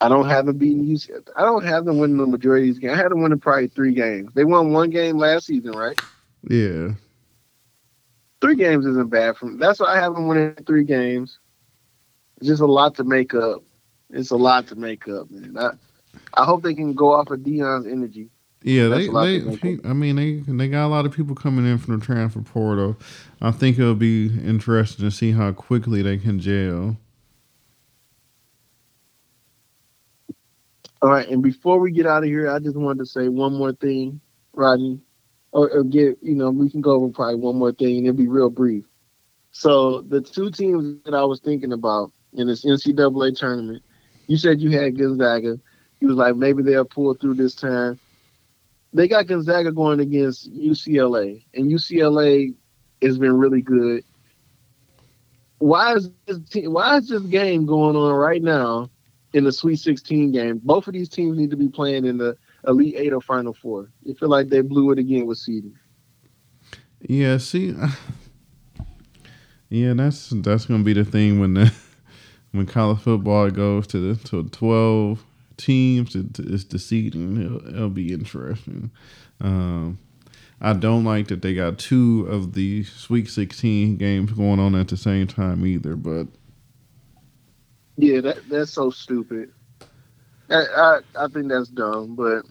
I 0.00 0.08
don't 0.08 0.28
have 0.28 0.46
them 0.46 0.58
beating 0.58 0.84
UC. 0.84 1.28
I 1.36 1.42
don't 1.42 1.64
have 1.64 1.84
them 1.84 1.98
winning 1.98 2.18
the 2.18 2.26
majority 2.26 2.68
of 2.68 2.74
these 2.74 2.78
games. 2.78 2.94
I 2.94 3.02
had 3.02 3.10
them 3.10 3.20
winning 3.20 3.40
probably 3.40 3.66
three 3.66 3.94
games. 3.94 4.32
They 4.34 4.44
won 4.44 4.72
one 4.72 4.90
game 4.90 5.18
last 5.18 5.46
season, 5.46 5.72
right? 5.72 6.00
Yeah. 6.48 6.90
Three 8.40 8.54
games 8.54 8.86
isn't 8.86 9.10
bad 9.10 9.36
for 9.36 9.46
them. 9.46 9.58
That's 9.58 9.80
why 9.80 9.96
I 9.96 10.00
have 10.00 10.14
them 10.14 10.28
winning 10.28 10.54
three 10.66 10.84
games. 10.84 11.40
It's 12.36 12.46
just 12.46 12.62
a 12.62 12.66
lot 12.66 12.94
to 12.96 13.04
make 13.04 13.34
up. 13.34 13.64
It's 14.10 14.30
a 14.30 14.36
lot 14.36 14.68
to 14.68 14.76
make 14.76 15.08
up, 15.08 15.28
man. 15.32 15.58
I, 15.58 15.70
I 16.40 16.44
hope 16.44 16.62
they 16.62 16.74
can 16.74 16.94
go 16.94 17.12
off 17.12 17.32
of 17.32 17.40
Deion's 17.40 17.86
energy. 17.88 18.30
Yeah, 18.62 18.88
they, 18.88 19.06
they 19.06 19.78
I 19.84 19.92
mean 19.92 20.16
they 20.16 20.42
they 20.46 20.68
got 20.68 20.86
a 20.86 20.88
lot 20.88 21.06
of 21.06 21.12
people 21.12 21.36
coming 21.36 21.64
in 21.64 21.78
from 21.78 21.98
the 21.98 22.04
transfer 22.04 22.40
portal. 22.40 22.96
I 23.40 23.52
think 23.52 23.78
it'll 23.78 23.94
be 23.94 24.26
interesting 24.26 25.04
to 25.04 25.12
see 25.12 25.30
how 25.30 25.52
quickly 25.52 26.02
they 26.02 26.18
can 26.18 26.40
gel. 26.40 26.96
All 31.00 31.10
right, 31.10 31.28
and 31.28 31.40
before 31.40 31.78
we 31.78 31.92
get 31.92 32.06
out 32.06 32.24
of 32.24 32.28
here, 32.28 32.50
I 32.50 32.58
just 32.58 32.74
wanted 32.74 32.98
to 32.98 33.06
say 33.06 33.28
one 33.28 33.54
more 33.54 33.72
thing, 33.72 34.20
Rodney. 34.52 35.00
Or, 35.52 35.70
or 35.70 35.84
get 35.84 36.18
you 36.20 36.34
know 36.34 36.50
we 36.50 36.68
can 36.68 36.80
go 36.80 36.90
over 36.90 37.08
probably 37.08 37.36
one 37.36 37.56
more 37.56 37.72
thing, 37.72 37.98
and 37.98 38.06
it'll 38.08 38.18
be 38.18 38.28
real 38.28 38.50
brief. 38.50 38.84
So 39.52 40.02
the 40.02 40.20
two 40.20 40.50
teams 40.50 41.02
that 41.04 41.14
I 41.14 41.24
was 41.24 41.40
thinking 41.40 41.72
about 41.72 42.12
in 42.34 42.48
this 42.48 42.64
NCAA 42.64 43.38
tournament, 43.38 43.82
you 44.26 44.36
said 44.36 44.60
you 44.60 44.70
had 44.70 44.98
Gonzaga. 44.98 45.58
You 46.00 46.08
was 46.08 46.16
like 46.16 46.36
maybe 46.36 46.62
they'll 46.64 46.84
pull 46.84 47.14
through 47.14 47.34
this 47.34 47.54
time 47.54 47.98
they 48.92 49.08
got 49.08 49.26
Gonzaga 49.26 49.72
going 49.72 50.00
against 50.00 50.52
UCLA, 50.52 51.44
and 51.54 51.70
UCLA 51.70 52.54
has 53.02 53.18
been 53.18 53.36
really 53.36 53.60
good. 53.60 54.04
Why 55.58 55.94
is 55.94 56.10
this 56.26 56.38
team, 56.48 56.72
why 56.72 56.98
is 56.98 57.08
this 57.08 57.22
game 57.22 57.66
going 57.66 57.96
on 57.96 58.12
right 58.14 58.42
now 58.42 58.90
in 59.32 59.44
the 59.44 59.52
Sweet 59.52 59.76
16 59.76 60.32
game? 60.32 60.60
Both 60.62 60.86
of 60.86 60.94
these 60.94 61.08
teams 61.08 61.36
need 61.36 61.50
to 61.50 61.56
be 61.56 61.68
playing 61.68 62.06
in 62.06 62.18
the 62.18 62.36
Elite 62.66 62.94
Eight 62.96 63.12
or 63.12 63.20
Final 63.20 63.54
Four. 63.54 63.90
You 64.04 64.14
feel 64.14 64.28
like 64.28 64.48
they 64.48 64.60
blew 64.60 64.90
it 64.92 64.98
again 64.98 65.26
with 65.26 65.38
seeding. 65.38 65.76
Yeah, 67.00 67.38
see, 67.38 67.74
Yeah, 69.70 69.92
that's 69.94 70.30
that's 70.30 70.64
gonna 70.64 70.82
be 70.82 70.94
the 70.94 71.04
thing 71.04 71.40
when 71.40 71.54
the 71.54 71.72
when 72.52 72.66
college 72.66 73.00
football 73.00 73.50
goes 73.50 73.86
to 73.88 74.14
the 74.14 74.24
to 74.28 74.44
twelve 74.44 75.24
teams. 75.58 76.14
It, 76.14 76.38
it's 76.38 76.64
the 76.64 76.78
seeding. 76.78 77.42
It'll, 77.42 77.68
it'll 77.68 77.90
be 77.90 78.12
interesting. 78.12 78.90
Um, 79.40 79.98
I 80.60 80.72
don't 80.72 81.04
like 81.04 81.28
that 81.28 81.42
they 81.42 81.54
got 81.54 81.78
two 81.78 82.26
of 82.28 82.54
the 82.54 82.84
Sweet 82.84 83.28
16 83.28 83.96
games 83.96 84.32
going 84.32 84.58
on 84.58 84.74
at 84.74 84.88
the 84.88 84.96
same 84.96 85.26
time 85.26 85.64
either. 85.66 85.94
But 85.96 86.28
yeah, 87.96 88.20
that 88.22 88.48
that's 88.48 88.72
so 88.72 88.90
stupid. 88.90 89.52
I 90.50 90.64
I, 90.64 91.00
I 91.16 91.28
think 91.28 91.48
that's 91.48 91.68
dumb. 91.68 92.16
But 92.16 92.44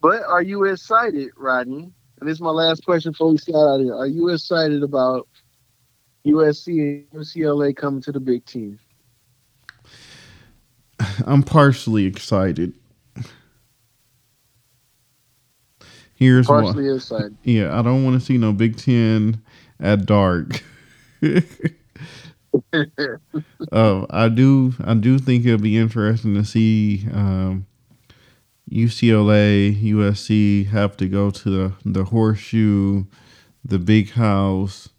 but 0.00 0.22
are 0.24 0.42
you 0.42 0.64
excited, 0.64 1.30
Rodney? 1.36 1.92
And 2.20 2.28
this 2.28 2.36
is 2.36 2.42
my 2.42 2.50
last 2.50 2.84
question 2.84 3.12
before 3.12 3.30
we 3.30 3.38
start 3.38 3.80
out 3.80 3.80
here. 3.80 3.94
Are 3.94 4.06
you 4.06 4.28
excited 4.28 4.82
about 4.82 5.26
USC 6.26 6.68
and 6.78 7.10
UCLA 7.10 7.74
coming 7.74 8.02
to 8.02 8.12
the 8.12 8.20
Big 8.20 8.44
Ten? 8.44 8.78
I'm 11.26 11.42
partially 11.42 12.06
excited. 12.06 12.72
Here's 16.14 16.46
partially 16.46 16.88
why. 16.88 16.96
excited. 16.96 17.36
Yeah, 17.44 17.78
I 17.78 17.82
don't 17.82 18.04
want 18.04 18.20
to 18.20 18.24
see 18.24 18.36
no 18.36 18.52
Big 18.52 18.76
Ten 18.76 19.42
at 19.80 20.04
dark. 20.06 20.62
uh, 21.22 21.40
I 24.10 24.28
do. 24.28 24.74
I 24.84 24.94
do 24.94 25.18
think 25.18 25.46
it'll 25.46 25.58
be 25.58 25.78
interesting 25.78 26.34
to 26.34 26.44
see 26.44 27.06
um, 27.12 27.66
UCLA, 28.70 29.74
USC 29.82 30.66
have 30.68 30.96
to 30.98 31.08
go 31.08 31.30
to 31.30 31.50
the 31.50 31.72
the 31.84 32.04
horseshoe, 32.04 33.04
the 33.64 33.78
big 33.78 34.10
house, 34.10 34.90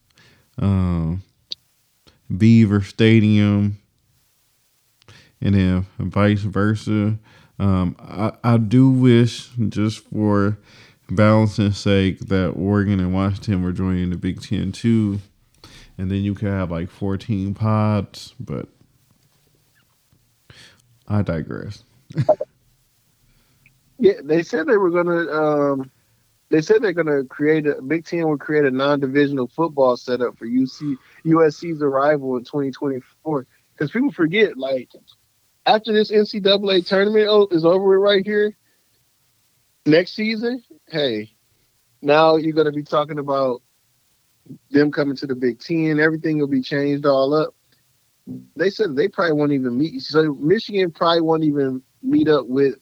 um, 0.59 1.21
Beaver 2.35 2.81
Stadium, 2.81 3.80
and 5.41 5.55
then 5.55 5.85
vice 5.97 6.41
versa. 6.41 7.17
Um, 7.59 7.95
I, 7.99 8.31
I 8.43 8.57
do 8.57 8.89
wish, 8.89 9.49
just 9.69 9.99
for 10.09 10.57
balancing 11.09 11.71
sake, 11.71 12.19
that 12.19 12.49
Oregon 12.51 12.99
and 12.99 13.13
Washington 13.13 13.63
were 13.63 13.71
joining 13.71 14.09
the 14.09 14.17
Big 14.17 14.41
Ten 14.41 14.71
too, 14.71 15.19
and 15.97 16.09
then 16.09 16.23
you 16.23 16.33
could 16.33 16.47
have 16.47 16.71
like 16.71 16.89
14 16.89 17.53
pods, 17.53 18.33
but 18.39 18.67
I 21.07 21.21
digress. 21.21 21.83
yeah, 23.99 24.13
they 24.23 24.43
said 24.43 24.67
they 24.67 24.77
were 24.77 24.89
gonna. 24.89 25.31
Um, 25.31 25.91
they 26.49 26.61
said 26.61 26.81
they're 26.81 26.93
gonna 26.93 27.23
create 27.25 27.67
a 27.67 27.81
Big 27.81 28.05
Ten 28.05 28.27
will 28.27 28.37
create 28.37 28.65
a 28.65 28.71
non-divisional 28.71 29.47
football 29.47 29.97
setup 29.97 30.37
for 30.37 30.45
UC 30.47 30.97
USC's 31.25 31.81
arrival 31.81 32.37
in 32.37 32.43
2024. 32.43 33.45
Because 33.73 33.91
people 33.91 34.11
forget, 34.11 34.57
like 34.57 34.89
after 35.65 35.93
this 35.93 36.11
NCAA 36.11 36.85
tournament 36.85 37.27
oh, 37.29 37.47
is 37.51 37.65
over 37.65 37.99
right 37.99 38.25
here, 38.25 38.55
next 39.85 40.13
season, 40.13 40.63
hey, 40.87 41.31
now 42.01 42.35
you're 42.35 42.53
going 42.53 42.65
to 42.65 42.71
be 42.71 42.83
talking 42.83 43.19
about 43.19 43.61
them 44.71 44.91
coming 44.91 45.15
to 45.17 45.27
the 45.27 45.35
Big 45.35 45.59
Ten. 45.59 45.99
Everything 45.99 46.39
will 46.39 46.47
be 46.47 46.61
changed 46.61 47.05
all 47.05 47.33
up. 47.33 47.53
They 48.55 48.69
said 48.69 48.95
they 48.95 49.07
probably 49.07 49.33
won't 49.33 49.51
even 49.51 49.77
meet. 49.77 50.01
So 50.01 50.33
Michigan 50.33 50.91
probably 50.91 51.21
won't 51.21 51.43
even 51.43 51.81
meet 52.01 52.27
up 52.27 52.47
with 52.47 52.75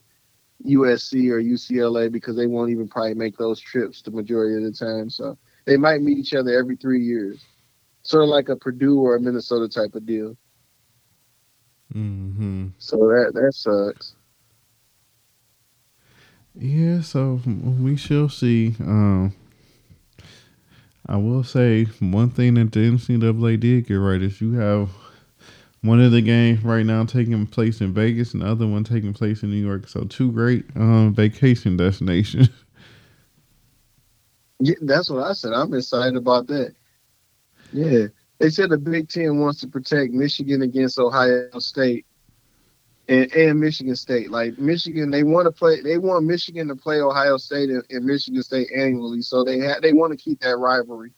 USC 0.65 1.29
or 1.29 1.41
UCLA 1.41 2.11
because 2.11 2.35
they 2.35 2.47
won't 2.47 2.71
even 2.71 2.87
probably 2.87 3.13
make 3.13 3.37
those 3.37 3.59
trips 3.59 4.01
the 4.01 4.11
majority 4.11 4.55
of 4.55 4.63
the 4.63 4.77
time. 4.77 5.09
So 5.09 5.37
they 5.65 5.77
might 5.77 6.01
meet 6.01 6.17
each 6.17 6.33
other 6.33 6.57
every 6.57 6.75
three 6.75 7.03
years, 7.03 7.43
sort 8.03 8.23
of 8.23 8.29
like 8.29 8.49
a 8.49 8.55
Purdue 8.55 8.99
or 8.99 9.15
a 9.15 9.21
Minnesota 9.21 9.69
type 9.69 9.95
of 9.95 10.05
deal. 10.05 10.37
Mm-hmm. 11.95 12.67
So 12.77 12.97
that 12.97 13.31
that 13.33 13.53
sucks. 13.53 14.15
Yeah, 16.55 17.01
so 17.01 17.41
we 17.45 17.95
shall 17.97 18.29
see. 18.29 18.75
Um, 18.79 19.33
I 21.07 21.17
will 21.17 21.43
say 21.43 21.85
one 21.99 22.29
thing 22.29 22.55
that 22.55 22.71
the 22.71 22.79
NCAA 22.81 23.59
did 23.59 23.87
get 23.87 23.95
right 23.95 24.21
is 24.21 24.41
you 24.41 24.53
have 24.53 24.89
one 25.81 26.01
of 26.01 26.11
the 26.11 26.21
games 26.21 26.63
right 26.63 26.85
now 26.85 27.05
taking 27.05 27.47
place 27.47 27.81
in 27.81 27.93
Vegas 27.93 28.33
and 28.33 28.43
the 28.43 28.47
other 28.47 28.67
one 28.67 28.83
taking 28.83 29.13
place 29.13 29.43
in 29.43 29.49
New 29.49 29.65
York. 29.65 29.87
So 29.87 30.03
two 30.03 30.31
great 30.31 30.65
um, 30.75 31.13
vacation 31.13 31.77
destinations. 31.77 32.49
Yeah, 34.59 34.75
that's 34.81 35.09
what 35.09 35.23
I 35.23 35.33
said. 35.33 35.53
I'm 35.53 35.73
excited 35.73 36.17
about 36.17 36.47
that. 36.47 36.75
Yeah. 37.71 38.07
They 38.39 38.49
said 38.49 38.69
the 38.69 38.77
Big 38.77 39.09
Ten 39.09 39.39
wants 39.39 39.59
to 39.61 39.67
protect 39.67 40.13
Michigan 40.13 40.61
against 40.61 40.97
Ohio 40.97 41.59
State 41.59 42.05
and, 43.09 43.31
and 43.33 43.59
Michigan 43.59 43.95
State. 43.95 44.31
Like 44.31 44.57
Michigan, 44.57 45.11
they 45.11 45.23
want 45.23 45.45
to 45.45 45.51
play. 45.51 45.81
They 45.81 45.97
want 45.97 46.25
Michigan 46.25 46.69
to 46.69 46.75
play 46.75 47.01
Ohio 47.01 47.37
State 47.37 47.69
and, 47.69 47.83
and 47.89 48.05
Michigan 48.05 48.41
State 48.41 48.69
annually, 48.75 49.21
so 49.21 49.43
they 49.43 49.59
ha- 49.59 49.79
they 49.81 49.93
want 49.93 50.11
to 50.11 50.17
keep 50.17 50.39
that 50.39 50.57
rivalry. 50.57 51.11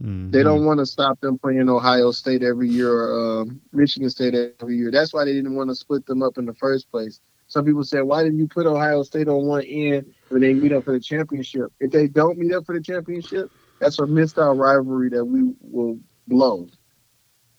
Mm-hmm. 0.00 0.30
They 0.30 0.42
don't 0.42 0.64
want 0.64 0.78
to 0.78 0.86
stop 0.86 1.20
them 1.20 1.38
playing 1.38 1.68
Ohio 1.68 2.12
State 2.12 2.42
every 2.42 2.68
year 2.68 2.92
or 2.92 3.42
um, 3.42 3.60
Michigan 3.72 4.10
State 4.10 4.34
every 4.60 4.76
year. 4.76 4.90
That's 4.90 5.12
why 5.12 5.24
they 5.24 5.32
didn't 5.32 5.56
want 5.56 5.70
to 5.70 5.74
split 5.74 6.06
them 6.06 6.22
up 6.22 6.38
in 6.38 6.46
the 6.46 6.54
first 6.54 6.90
place. 6.90 7.20
Some 7.48 7.64
people 7.64 7.82
said, 7.82 8.02
why 8.02 8.22
didn't 8.22 8.38
you 8.38 8.46
put 8.46 8.66
Ohio 8.66 9.02
State 9.02 9.26
on 9.26 9.46
one 9.46 9.64
end 9.64 10.14
when 10.28 10.42
they 10.42 10.52
meet 10.52 10.72
up 10.72 10.84
for 10.84 10.92
the 10.92 11.00
championship? 11.00 11.72
If 11.80 11.90
they 11.90 12.06
don't 12.06 12.38
meet 12.38 12.52
up 12.52 12.66
for 12.66 12.74
the 12.74 12.80
championship, 12.80 13.50
that's 13.80 13.98
a 13.98 14.06
missed 14.06 14.38
out 14.38 14.56
rivalry 14.56 15.08
that 15.10 15.24
we 15.24 15.54
will 15.60 15.98
blow. 16.26 16.68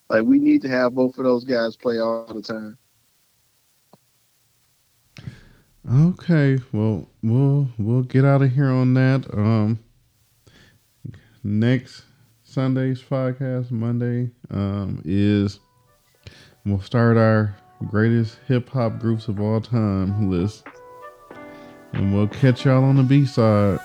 Like 0.08 0.24
we 0.24 0.38
need 0.38 0.62
to 0.62 0.68
have 0.68 0.94
both 0.94 1.18
of 1.18 1.24
those 1.24 1.44
guys 1.44 1.76
play 1.76 1.98
all 1.98 2.26
the 2.26 2.42
time. 2.42 2.76
Okay, 5.90 6.58
well, 6.72 7.08
we'll 7.22 7.68
we'll 7.78 8.02
get 8.02 8.24
out 8.24 8.42
of 8.42 8.52
here 8.52 8.68
on 8.68 8.94
that. 8.94 9.26
Um, 9.32 9.78
next 11.42 12.04
Sunday's 12.42 13.02
podcast, 13.02 13.70
Monday, 13.70 14.30
um, 14.50 15.00
is 15.04 15.58
we'll 16.66 16.82
start 16.82 17.16
our 17.16 17.56
greatest 17.88 18.38
hip 18.46 18.68
hop 18.68 18.98
groups 18.98 19.28
of 19.28 19.40
all 19.40 19.60
time 19.60 20.30
list, 20.30 20.64
and 21.92 22.14
we'll 22.14 22.28
catch 22.28 22.66
y'all 22.66 22.84
on 22.84 22.96
the 22.96 23.02
B 23.02 23.24
side. 23.24 23.80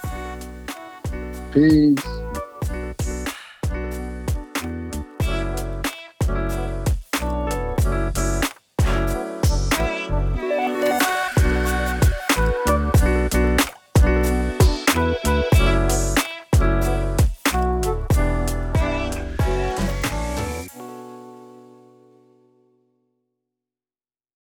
Peace. 1.52 2.25